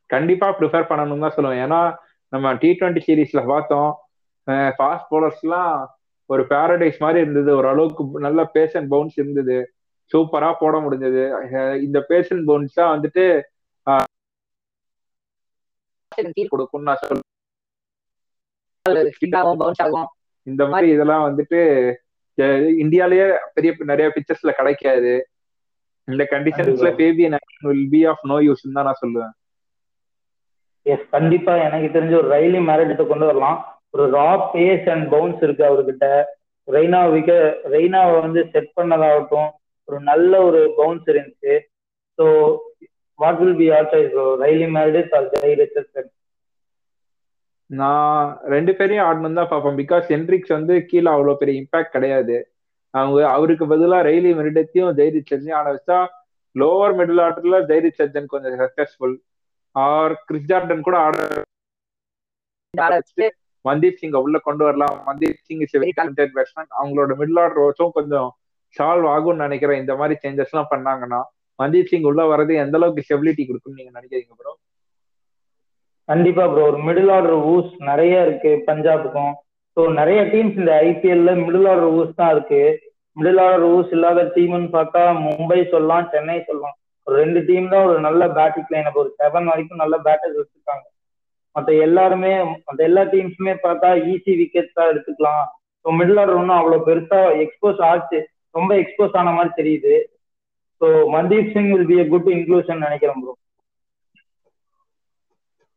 கண்டிப்பா 0.10 0.48
ப்ரிஃபர் 0.60 0.90
பண்ணணும் 0.92 1.24
தான் 1.26 1.36
சொல்லுவேன். 1.38 1.64
ஏன்னா 1.66 1.80
நம்ம 2.34 2.54
டி 2.62 2.70
டுவெண்ட்டி 2.80 3.02
சீரீஸ்ல 3.08 3.42
பார்த்தோம் 3.52 3.90
ஃபாஸ்ட் 4.78 5.10
பவுலர்ஸ்லாம் 5.12 5.74
ஒரு 6.30 6.44
பேரடைஸ் 6.52 6.98
மாதிரி 7.04 7.20
இருந்தது. 7.24 7.52
ஒரு 7.60 7.68
அளவுக்கு 7.74 8.24
நல்ல 8.28 8.42
பேசன் 8.58 8.88
பவுன்ஸ் 8.94 9.18
இருந்தது. 9.22 9.58
சூப்பரா 10.12 10.50
போட 10.62 10.76
முடிஞ்சது. 10.86 11.24
இந்த 11.88 12.00
பேசன் 12.12 12.42
பவுன்ஸ் 12.50 12.78
தான் 12.80 12.94
வந்துட்டு 12.96 13.26
கொடுக்கும்னு 16.50 16.88
நான் 16.90 17.04
சொல்லுவேன் 17.04 17.22
பவுன்ஸ் 19.58 19.82
ஆகும். 19.82 20.08
இந்த 20.44 20.66
மாதிரி 20.66 20.92
இதெல்லாம் 20.92 21.26
வந்துட்டு 21.26 21.60
இந்தியாலயே 22.84 23.38
பெரிய 23.54 23.76
நிறைய 23.78 24.12
பிக்சர்ஸ்ல 24.16 24.52
கிடைக்காது. 24.52 25.28
இந்த 26.12 26.28
கண்டிஷன்ஸ்ல 26.30 26.90
Fabian 27.00 27.38
will 27.60 27.90
be 27.90 28.06
of 28.06 28.26
no 28.28 28.40
use 28.40 28.66
தான் 28.74 28.88
நான் 28.88 29.02
சொல்லுவேன். 29.06 29.34
எஸ் 30.82 31.10
கண்டிப்பா. 31.10 31.56
எனக்கு 31.56 32.00
தெரிஞ்ச 32.00 32.14
ஒரு 32.18 32.30
ரைலி 32.36 32.60
மேரிடிட்ட 32.70 33.08
கொண்டு 33.08 33.26
வரலாம். 33.26 33.82
ஒரு 33.90 34.10
ரா 34.18 34.32
பேஸ் 34.54 34.90
அண்ட் 34.90 35.10
பவுன்ஸ் 35.10 35.42
இருக்கு 35.42 35.64
அவர்கிட்ட. 35.64 36.24
ரெய்னா 36.72 37.00
விக்க 37.14 37.32
ரெய்னாவை 37.76 38.20
வந்து 38.22 38.50
செட் 38.52 38.72
பண்ணதாகட்டும் 38.76 39.50
ஒரு 39.84 40.00
நல்ல 40.00 40.42
ஒரு 40.42 40.74
பவுன்ஸ் 40.78 41.08
இருந்துச்சு. 41.08 41.60
What 43.24 43.40
will 43.42 43.60
be 43.62 43.68
our 43.78 43.90
choice 43.94 44.16
Riley 44.46 44.68
Meredith 44.78 45.14
or 45.20 45.30
Jhye 45.36 45.56
Richardson 45.62 46.10
நான் 47.70 48.24
ரெண்டு 48.54 48.72
பேரையும் 48.80 49.06
ஆடணும் 49.10 49.38
தான் 49.38 49.52
பார்ப்பேன். 49.52 49.78
பிகாஸ் 49.82 50.10
ஹென்ரிக்ஸ் 50.14 50.52
வந்து 50.56 50.74
கீழே 50.90 51.10
அவ்வளோ 51.14 51.34
பெரிய 51.42 51.62
இம்பாக்ட் 51.62 51.96
கிடையாது. 51.96 52.36
அவங்க 52.94 53.20
அவருக்கு 53.36 53.66
பதிலாக 53.72 54.08
ரெய்லி 54.10 54.32
மெரிடத்தையும் 54.40 54.92
ஜெய் 55.00 55.16
ரிச்சர்ஸையும் 55.16 55.58
ஆட 55.60 55.70
வச்சா 55.76 56.00
லோவர் 56.56 56.96
மிடில் 57.00 57.22
ஆர்டர்ல 57.26 57.60
ஜெய் 57.70 57.84
ரிச்சர்ஜன் 57.86 58.28
கொஞ்சம் 58.34 58.60
சக்சஸ்ஃபுல் 58.64 59.16
ஆர் 59.76 60.14
கிறிஸ் 60.28 60.50
ஜார்டன் 60.52 60.86
கூட 60.88 60.98
ஆட 61.06 61.18
மன்தீப் 63.66 64.00
சிங் 64.00 64.16
உள்ள 64.26 64.38
கொண்டு 64.48 64.64
வரலாம். 64.68 64.96
Mandeep 65.08 65.44
Singh 65.48 65.62
is 65.66 65.76
very 65.82 65.92
talented 66.00 66.34
batsman 66.36 66.72
அவங்களோட 66.80 67.12
மிடில் 67.20 67.40
ஆர்டர் 67.44 67.66
வச்சும் 67.66 67.94
கொஞ்சம் 67.98 68.30
சால்வ் 68.78 69.08
ஆகும்னு 69.16 69.44
நினைக்கிறேன். 69.46 69.82
இந்த 69.84 69.94
மாதிரி 70.00 70.16
சேஞ்சஸ் 70.24 70.52
எல்லாம் 70.54 70.72
பண்ணாங்கன்னா. 70.74 71.22
மன்தீப் 71.60 71.90
சிங் 71.92 72.10
உள்ள 72.12 72.22
வர்றது 72.32 72.54
எந்த 72.64 72.78
அளவுக்கு 72.80 73.06
ஸ்டெபிலிட்டி 73.08 73.44
கொடுக்கும்னு 73.48 73.80
நீங்க 73.80 73.94
நினைக்கிறீங்க 73.98 74.36
ப்ரோ 74.42 74.54
கண்டிப்பா 76.10 76.46
ப்ரோ 76.52 76.64
ஒரு 76.70 76.80
மிடில் 76.88 77.12
ஆர்டர் 77.16 77.44
ஊஸ் 77.52 77.74
நிறைய 77.90 78.14
இருக்கு 78.26 78.52
பஞ்சாபுக்கும். 78.70 79.34
ஸோ 79.78 79.82
நிறைய 80.00 80.20
டீம்ஸ் 80.32 80.58
இந்த 80.62 80.74
ஐபிஎல்ல 80.88 81.32
மிடில் 81.44 81.68
ஆர்டர் 81.74 81.94
ஊஸ் 82.00 82.18
தான் 82.22 82.32
இருக்கு. 82.36 82.62
மிடில் 83.18 83.42
ஆர்டர் 83.44 83.66
ஊஸ் 83.76 83.94
இல்லாத 83.98 84.22
டீம்னு 84.36 84.70
பார்த்தா 84.76 85.04
மும்பை 85.26 85.60
சொல்லலாம் 85.74 86.10
சென்னை 86.14 86.38
சொல்லலாம். 86.50 86.76
ஒரு 87.08 87.16
ரெண்டு 87.22 87.40
டீம் 87.48 87.72
தான் 87.74 87.86
ஒரு 87.90 88.00
நல்ல 88.08 88.28
பேட்டிங் 88.38 88.72
லைனப் 88.74 89.00
ஒரு 89.04 89.10
செவன் 89.22 89.50
வரைக்கும் 89.52 89.82
நல்ல 89.84 89.96
பேட்டர்ஸ் 90.08 90.38
வச்சிருக்காங்க. 90.40 90.86
மற்ற 91.56 91.72
எல்லாருமே 91.88 92.34
மற்ற 92.68 92.80
எல்லா 92.90 93.04
டீம்ஸுமே 93.14 93.54
பார்த்தா 93.66 93.90
ஈஸி 94.12 94.34
விக்கெட்ஸ் 94.42 94.78
தான் 94.80 94.92
எடுத்துக்கலாம். 94.92 95.44
ஸோ 95.86 95.96
மிடில் 96.00 96.22
ஆர்டர் 96.22 96.40
ஒன்றும் 96.42 96.60
அவ்வளோ 96.60 96.80
பெருசா 96.90 97.22
எக்ஸ்போஸ் 97.46 97.82
ஆச்சு. 97.92 98.20
ரொம்ப 98.58 98.72
எக்ஸ்போஸ் 98.84 99.18
ஆன 99.22 99.34
மாதிரி 99.38 99.54
தெரியுது. 99.60 99.94
So 100.82 100.88
Mandeep 101.14 101.52
Singh 101.54 101.72
will 101.74 101.90
be 101.92 101.98
a 102.00 102.06
good 102.12 102.30
inclusion 102.36 102.84
நினைக்கிறேன் 102.86 103.22
ப்ரோ 103.24 103.34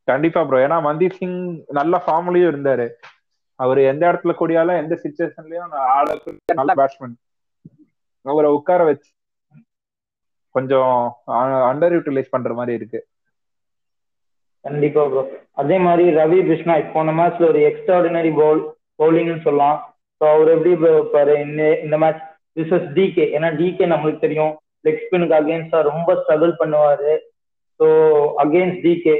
கண்டிப்பா 0.08 0.40
ப்ரோ 0.48 0.58
ஏன்னா 0.64 0.76
மன்தீப் 0.86 1.18
சிங் 1.18 1.38
நல்ல 1.78 1.94
ஃபார்ம்லயும் 2.04 2.50
இருந்தாரு. 2.52 2.86
அவர் 3.60 3.78
எந்த 3.90 4.02
இடத்துல 4.10 4.32
கூடியாலும் 4.38 4.80
எந்த 4.82 4.94
சுச்சுவேஷன்லயும் 5.02 5.74
ஆட 5.94 6.08
நல்ல 6.60 6.72
பேட்ஸ்மேன் 6.80 7.16
அவரை 8.26 8.48
உட்கார 8.58 8.80
வச்சு 8.88 9.10
கொஞ்சம் 10.54 10.92
அண்டர் 11.70 11.94
யூட்டிலைஸ் 11.96 12.32
பண்ற 12.34 12.52
மாதிரி 12.58 12.76
இருக்கு. 12.78 13.00
கண்டிப்பா 14.64 15.02
ப்ரோ 15.10 15.22
அதே 15.62 15.76
மாதிரி 15.86 16.04
ரவி 16.18 16.38
பிஷ்ணாய் 16.48 16.90
போன 16.94 17.12
மேட்ச்ல 17.18 17.50
ஒரு 17.52 17.60
எக்ஸ்ட்ராடினரி 17.70 18.30
பவுல் 18.38 18.62
பவுலிங்னு 19.00 19.44
சொல்லலாம். 19.46 19.78
ஸோ 20.20 20.24
அவர் 20.34 20.52
எப்படி 20.54 20.72
இப்ப 20.76 21.24
இந்த 21.84 21.96
மேட்ச் 22.04 22.22
விசஸ் 22.56 22.88
டிகே 22.96 23.26
ஏன்னா 23.36 23.48
டிகே 23.58 23.86
நம்மளுக்கு 23.92 24.24
தெரியும். 24.26 24.54
லெக் 24.86 25.04
ஸ்பினுக்கு 25.04 25.38
அகேன்ஸ்டா 25.40 25.78
ரொம்ப 25.90 26.10
ஸ்ட்ரகிள் 26.20 26.52
பண்ணுவாரு. 26.62 27.12
So 27.80 27.86
against 28.44 28.82
DK 28.86 29.16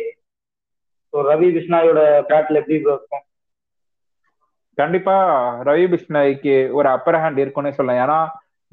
so 1.12 1.16
Ravi 1.30 1.48
பிஷ்ணாயோட 1.56 2.00
பேட்ல 2.30 2.60
எப்படி 2.62 2.76
இருக்கும்? 2.78 3.24
கண்டிப்பா 4.78 5.14
ரவி 5.68 5.86
பிஷ்ணாய்க்கு 5.92 6.54
ஒரு 6.78 6.88
அப்பர் 6.96 7.20
ஹேண்ட் 7.22 7.38
இருக்கும்னே 7.42 7.72
சொல்லலாம். 7.76 8.00
ஏன்னா 8.04 8.18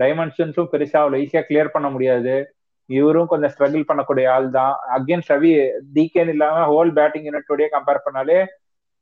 டைமென்ஷன்ஸும் 0.01 0.69
பெருசா 0.71 0.97
அவ்வளவு 1.01 1.21
ஈஸியா 1.23 1.41
கிளியர் 1.49 1.75
பண்ண 1.75 1.87
முடியாது. 1.95 2.33
இவரும் 2.89 3.29
கொஞ்சம் 3.31 3.51
ஸ்ட்ரகிள் 3.53 3.87
பண்ணக்கூடிய 3.89 4.25
ஆள் 4.35 4.47
தான். 4.57 4.73
அகேன்ஸ்ட் 4.97 5.31
ரவி 5.33 5.51
டிகேன்னு 5.95 6.33
இல்லாம 6.35 6.65
ஹோல் 6.71 6.91
பேட்டிங் 6.97 7.27
யூனிட்டோடய 7.27 7.67
கம்பேர் 7.75 8.05
பண்ணாலே 8.05 8.39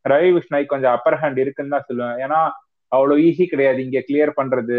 ரவி 0.06 0.30
பிஷ்ணாய் 0.36 0.72
கொஞ்சம் 0.74 0.94
அப்பர் 0.98 1.20
ஹேண்ட் 1.22 1.40
இருக்குன்னு 1.44 1.74
தான் 1.76 1.88
சொல்லுவேன். 1.88 2.18
ஏன்னா 2.26 2.40
அவ்வளவு 2.92 3.24
ஈஸி 3.28 3.46
கிடையாது 3.54 3.80
இங்க 3.86 4.00
கிளியர் 4.08 4.38
பண்றது. 4.40 4.78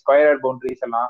ஸ்கொயர் 0.00 0.40
பவுண்டரிஸ் 0.44 0.84
எல்லாம். 0.86 1.08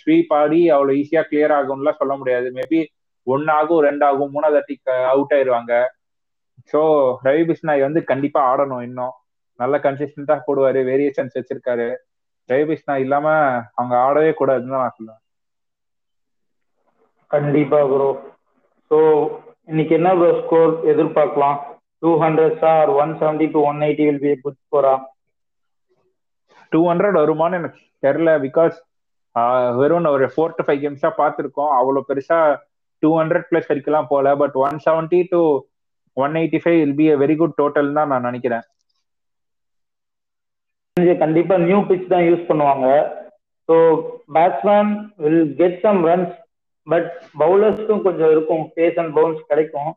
ஸ்வீப் 0.00 0.32
ஆடி 0.40 0.60
அவ்வளவு 0.74 0.98
ஈஸியா 1.00 1.22
கிளியர் 1.30 1.54
ஆகும்லாம் 1.58 2.00
சொல்ல 2.00 2.14
முடியாது. 2.20 2.48
மேபி 2.58 2.80
ஒன்னு 3.26 3.50
ஆகும் 3.58 3.84
ரெண்டு 3.88 4.04
ஆகும் 4.08 4.32
மூணாவது 4.34 4.58
அட்டி 4.60 4.74
அவுட் 5.12 5.34
ஆயிருவாங்க. 5.36 5.74
ஸோ 6.72 6.80
ரவி 7.26 7.44
பிஷ்ணாய் 7.50 7.86
வந்து 7.86 8.00
கண்டிப்பா 8.10 8.40
ஆடணும் 8.50 8.84
இன்னும். 8.88 9.14
நல்ல 9.60 9.74
கன்சிஸ்டண்டா 9.86 10.36
போடுவாரு 10.46 10.80
வேரியேஷன்ஸ் 10.90 11.36
வச்சிருக்காரு. 11.38 11.88
ரவி 12.48 12.64
பிஷ்ணா 12.70 12.94
இல்லாம 13.04 13.26
அவங்க 13.78 13.94
ஆடவே 14.06 14.32
கூடாதுன்னு 14.40 14.74
தான் 14.74 14.84
நான் 14.84 14.96
சொல்லுவேன். 14.98 15.20
கண்டிப்பா 17.30 17.80
ப்ரோ 17.92 18.08
ஸோ 18.90 18.98
இன்னைக்கு 19.70 19.92
என்ன 19.98 20.10
ப்ரோ 20.18 20.30
ஸ்கோர் 20.40 20.72
எதிர்பார்க்கலாம்? 20.92 21.58
Two 22.02 22.10
hundred 22.22 22.64
or 22.72 22.90
one 23.02 23.12
seventy 23.20 23.46
to 23.52 23.60
one 23.68 23.78
eighty 23.86 24.04
will 24.08 24.22
be 24.24 24.32
good 24.44 24.58
ஸ்கோரா 24.64 24.94
two 26.72 26.80
hundred 26.90 27.16
வருமான்னு 27.20 27.58
எனக்கு 27.60 27.80
தெரியல 28.02 28.30
பிகாஸ் 28.46 28.76
வெறும் 29.80 30.12
ஒரு 30.16 30.26
ஃபோர் 30.34 30.56
டு 30.58 30.64
ஃபைவ் 30.66 30.82
கேம்ஸா 30.84 31.10
பார்த்துருக்கோம். 31.20 31.72
அவ்வளோ 31.78 32.02
பெருசா 32.10 32.38
டூ 33.02 33.08
ஹண்ட்ரட் 33.20 33.48
பிளஸ் 33.48 33.70
வரைக்கும்லாம் 33.70 34.10
போல 34.12 34.34
but 34.42 34.56
one 34.66 34.78
seventy 34.86 35.20
to 35.32 35.40
one 36.16 36.36
eighty 36.40 36.58
five 36.62 36.78
will 36.82 36.96
be 37.00 37.06
very 37.22 37.34
good 37.40 37.58
total 37.60 37.96
தான் 37.98 38.10
நான் 38.12 38.26
நினைக்கிறேன். 38.28 38.64
கண்டிப்பா 41.22 41.54
நியூ 41.68 41.78
பிச் 41.88 42.12
தான் 42.12 42.26
யூஸ் 42.28 42.48
பண்ணுவாங்க. 42.50 42.86
So 43.68 43.74
batsman 44.36 44.90
will 45.24 45.44
get 45.60 45.78
some 45.84 46.00
runs 46.08 46.34
but 46.86 47.10
பவுலர்ஸ்க்கும் 47.42 48.04
கொஞ்சம் 48.06 48.32
இருக்கும். 48.34 48.64
பேஸ் 48.76 48.98
அண்ட் 49.02 49.14
பவுன்ஸ் 49.18 49.42
கிடைக்கும். 49.52 49.92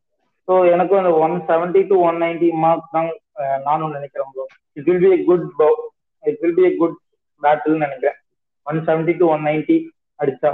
ஸோ 0.48 0.54
எனக்கும் 0.74 1.02
அந்த 1.02 1.14
one 1.26 1.36
seventy 1.50 1.82
to 1.90 1.96
one 2.10 2.22
ninety 2.24 2.50
mark 2.64 2.94
தான் 2.98 3.10
நானும் 3.68 3.96
நினைக்கிறேன் 3.98 4.32
bro 4.36 4.46
it 4.78 4.88
will 4.90 5.04
be 5.06 5.12
good 5.30 5.46
it 6.24 6.40
will 6.44 6.58
be 6.60 6.70
good 6.82 6.98
பேட்டில்னு 7.44 7.86
நினைக்கிறேன். 7.88 8.20
One 8.68 8.80
seventy 8.88 9.14
to 9.20 9.26
one 9.34 9.46
ninety 9.50 9.78
அடிச்சா. 10.20 10.52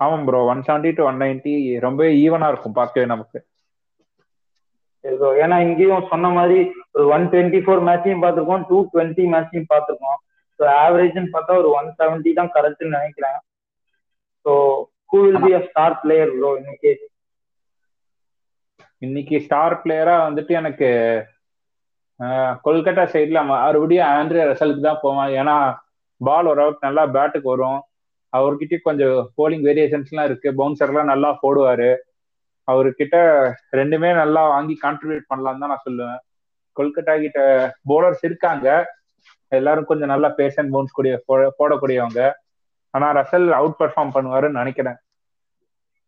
ஆமாம் 0.00 0.24
bro 0.28 0.40
one 0.52 0.62
seventy 0.66 0.90
to 0.98 1.02
one 1.08 1.20
ninety 1.22 1.54
ரொம்ப 1.86 2.02
ஈவனா 2.24 2.48
இருக்கும் 2.52 2.78
பார்க்கவே 2.78 3.06
நமக்கு. 3.14 3.38
ஏன்னா 5.44 5.56
இங்கேயும் 5.66 6.08
சொன்ன 6.12 6.26
மாதிரி 6.36 6.58
ஒரு 6.96 7.04
ஒன் 7.14 7.24
டுவெண்ட்டி 7.32 7.60
ஃபோர் 7.64 7.82
மேட்சையும் 7.88 8.22
பார்த்துருக்கோம் 8.24 8.64
டூ 8.68 8.78
டுவெண்ட்டி 8.92 9.24
மேட்சையும் 9.34 9.70
பார்த்துருக்கோம். 9.72 10.18
ஸோ 10.60 10.62
ஆவரேஜ்னு 10.84 11.34
பார்த்தா 11.34 11.58
ஒரு 11.62 11.70
ஒன் 11.78 11.90
செவன்ட்டி 12.00 12.30
தான் 12.38 12.52
கரெக்ட்னு 12.56 12.96
நினைக்கிறேன். 12.98 13.38
So 14.46 14.52
who 15.12 15.18
will 15.24 15.42
be 15.44 15.52
a 15.58 15.62
star 15.68 15.96
player 16.02 16.32
bro 16.38 16.50
இன்னைக்கு? 16.60 16.92
இன்னைக்கு 19.02 19.36
ஸ்டார் 19.46 19.74
பிளேயரா 19.82 20.16
வந்துட்டு 20.26 20.52
எனக்கு 20.60 20.88
கொல்கத்தா 22.66 23.04
சைட்ல 23.14 23.38
மறுபடியும் 23.48 24.10
ஆண்ட்ரியா 24.16 24.44
ரசலுக்கு 24.50 24.82
தான் 24.88 25.02
போவேன். 25.04 25.30
ஏன்னா 25.40 25.56
பால் 26.24 26.46
ஓரளவுக்கு 26.46 26.92
நல்லா 26.92 27.06
பேட்டுக்கு 27.06 27.40
வரும். 27.42 27.82
அவர்கிட்ட 28.36 28.78
கொஞ்சம் 28.82 29.30
போலிங் 29.38 29.66
வேரியேஷன்ஸ்லாம் 29.68 30.24
இருக்கு. 30.24 30.52
பவுன்சர்லாம் 30.52 31.04
நல்லா 31.04 31.38
போடுவாரு. 31.42 31.96
அவர்கிட்ட 32.72 33.50
ரெண்டுமே 33.72 34.14
நல்லா 34.14 34.48
வாங்கி 34.48 34.78
கான்ட்ரிபியூட் 34.82 35.20
பண்ணலாம் 35.26 35.58
தான் 35.58 35.68
நான் 35.68 35.82
சொல்லுவேன். 35.90 36.18
கொல்கத்தா 36.80 37.20
கிட்ட 37.20 37.74
போலர்ஸ் 37.88 38.22
இருக்காங்க. 38.22 38.94
எல்லாரும் 39.48 39.84
கொஞ்சம் 39.84 40.08
நல்லா 40.08 40.28
பேஷன் 40.28 40.70
பவுன்ஸ் 40.70 40.92
கூடிய 40.92 41.22
போட- 41.26 41.54
போடக்கூடியவங்க. 41.58 42.30
ஆனா 42.90 43.12
ரசல் 43.12 43.48
அவுட் 43.48 43.74
பெர்ஃபார்ம் 43.78 44.10
பண்ணுவாருன்னு 44.14 44.50
நினைக்கிறேன். 44.50 44.96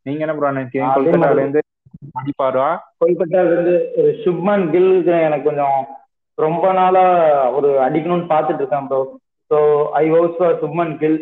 நீங்க 0.02 0.26
என்ன 0.26 0.38
ப்ரோ 0.38 0.52
நினைக்கிறீங்க? 0.52 0.90
கொல்கத்தால 0.90 1.32
இருந்து 1.32 1.62
அடிப்பாரா? 1.98 2.78
கொல்கத்தால 3.04 3.52
இருந்து 3.52 3.94
சுப்மன் 3.96 4.70
கில்லுக்கு 4.70 5.20
எனக்கு 5.20 5.44
கொஞ்சம் 5.44 5.86
ரொம்ப 6.34 6.72
நாளா 6.72 7.50
ஒரு 7.50 7.68
அடிக்கணும்னு 7.68 8.34
பார்த்துட்டு 8.34 8.54
இருக்கேன் 8.54 8.86
bro 8.86 9.18
so 9.50 9.58
I 10.02 10.04
house 10.14 10.36
for 10.38 10.58
Shubman 10.62 10.94
Gill 11.02 11.18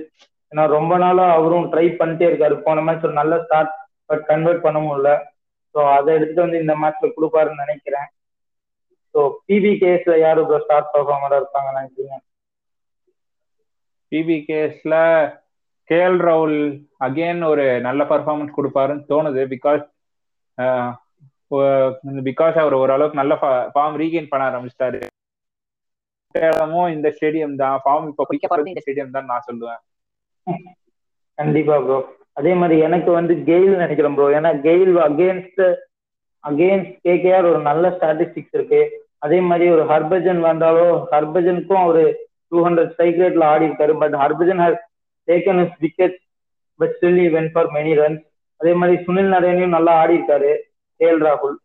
ஏன்னா 0.52 0.64
ரொம்ப 0.76 0.94
நாளா 1.04 1.24
அவரும் 1.38 1.70
ட்ரை 1.72 1.86
பண்ணிட்டே 2.00 2.26
இருக்காரு. 2.30 2.56
போன 2.66 2.82
மேட்ச் 2.86 3.06
ஒரு 3.08 3.16
நல்ல 3.20 3.34
ஸ்டார்ட் 3.44 3.72
பட் 4.10 4.24
கன்வெர்ட் 4.32 4.64
பண்ண 4.66 4.78
முடியல. 4.86 5.10
ஸோ 5.74 5.80
அதை 5.96 6.10
எடுத்துட்டு 6.16 6.44
வந்து 6.46 6.60
இந்த 6.64 6.74
மேட்ச்ல 6.82 7.08
கொடுப்பாருன்னு 7.16 7.64
நினைக்கிறேன். 7.64 8.08
ஸோ 9.14 9.20
பிபி 9.48 9.72
கேஸ்ல 9.82 10.14
யாரு 10.24 10.38
இப்போ 10.44 10.58
ஸ்டார்ட் 10.64 10.92
பர்ஃபார்மரா 10.94 11.40
இருப்பாங்க 11.40 11.70
நினைக்கிறீங்க? 11.78 12.16
பிபி 14.12 14.36
கேஸ்ல 14.48 14.94
கேஎல் 15.90 16.20
ராகுல் 16.28 16.58
அகைன் 17.06 17.42
ஒரு 17.52 17.64
நல்ல 17.86 18.02
பர்ஃபார்மன்ஸ் 18.12 18.56
கொடுப்பாருன்னு 18.58 19.08
தோணுது. 19.12 19.42
பிகாஸ் 19.54 19.84
பிகாஸ் 22.28 22.56
uh, 22.56 22.62
அவர் 22.62 22.74
ஓரளவுக்கு 22.82 23.20
நல்ல 23.20 23.34
ஃபார்ம் 23.74 23.98
ரீகெயின் 24.02 24.30
பண்ண 24.30 24.44
ஆரம்பிச்சிட்டாரு. 24.50 25.00
இடமும் 26.48 26.88
இந்த 26.94 27.08
ஸ்டேடியம் 27.16 27.56
தான். 27.62 27.76
ஃபார்ம் 27.84 28.06
இப்போ 28.10 28.24
பிடிக்க 28.28 28.46
போறது 28.50 28.72
இந்த 28.72 28.82
ஸ்டேடியம் 28.84 29.14
தான் 29.16 29.30
நான் 29.32 29.46
சொல்லுவேன். 29.48 29.80
கண்டிப்பா 31.38 31.76
ப்ரோ 31.84 31.98
அதே 32.38 32.52
மாதிரி 32.60 32.76
எனக்கு 32.86 33.10
வந்து 33.18 33.34
கெயில் 33.48 33.74
நினைக்கிறேன் 33.82 34.16
ப்ரோ 34.16 34.26
ஏன்னா 34.38 34.50
கெயில் 34.66 34.94
அகேன்ஸ்ட் 35.08 35.62
அகேன்ஸ்ட் 36.44 36.96
கேகேஆர் 37.06 37.48
ஒரு 37.50 37.60
நல்ல 37.68 37.84
ஸ்டாட்டிஸ்டிக்ஸ் 37.96 38.56
இருக்கு. 38.58 38.80
அதே 39.24 39.38
மாதிரி 39.50 39.66
ஒரு 39.74 39.82
ஹர்பஜன் 39.92 40.40
வந்தாலும் 40.50 40.94
ஹர்பஜனுக்கும் 41.12 41.86
ஒரு 41.90 42.02
டூ 42.50 42.58
ஹண்ட்ரட் 42.66 42.90
ஸ்ட்ரைக் 42.92 43.20
ரேட்ல 43.22 43.44
ஆடி 43.52 43.64
இருக்காரு. 43.68 43.92
But 44.02 44.16
Harbhajan 44.22 44.62
has 44.64 44.80
taken 45.28 45.60
is 45.64 45.76
wicket 45.84 46.16
but 46.80 46.94
still 46.96 47.20
when 47.36 47.50
for 47.54 47.70
many 47.76 47.92
runs 48.00 48.24
அதே 48.60 48.72
மாதிரி 48.80 48.96
சுனில் 49.06 49.32
நரேனையும் 49.34 49.76
நல்லா 49.76 49.92
ஆடி 50.00 50.14
இருக்காரு 50.18 50.50
கேஎல் 51.00 51.22
ராகுல். 51.26 51.56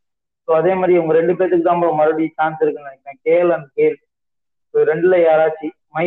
ஸோ 0.47 0.51
அதே 0.59 0.71
மாதிரி 0.79 0.93
இவங்க 0.97 1.13
ரெண்டு 1.19 1.33
பேத்துக்கு 1.39 1.67
தான் 1.67 1.81
மறுபடியும் 1.99 2.37
சான்ஸ் 2.39 2.61
இருக்குன்னு 2.63 2.89
நினைக்கிறேன். 2.89 3.19
கேஎல் 3.27 3.51
அண்ட் 3.55 3.67
கேல் 3.79 3.97
ரெண்டுல 4.73 5.15
யாராச்சும் 5.23 5.75
my 5.89 6.05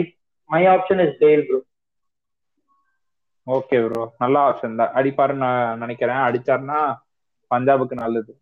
my 0.50 0.62
option 0.66 1.02
is 1.06 1.18
Gayle 1.18 1.46
bro 1.46 1.60
okay 3.46 3.78
bro 3.86 4.02
நல்ல 4.18 4.36
ஆப்ஷன் 4.38 4.76
தான். 4.76 4.92
அடிப்பாருன்னு 4.94 5.44
நான் 5.44 5.78
நினைக்கிறேன். 5.78 6.20
அடிச்சாருன்னா 6.22 6.80
பஞ்சாபுக்கு 7.50 7.94
நல்லது. 7.94 8.32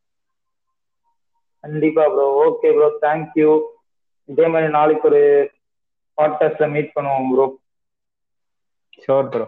கண்டிப்பா 1.64 2.04
ப்ரோ 2.08 2.26
ஓகே 2.44 2.70
ப்ரோ 2.72 2.88
தேங்க்யூ 3.00 3.50
இதே 4.28 4.46
மாதிரி 4.46 4.68
நாளைக்கு 4.72 5.08
ஒரு 5.08 5.22
பாட்காஸ்ட்ல 6.18 6.70
மீட் 6.70 6.94
பண்ணுவோம் 6.94 7.30
ப்ரோ 7.32 7.46
ஷோர் 8.98 9.28
ப்ரோ 9.28 9.46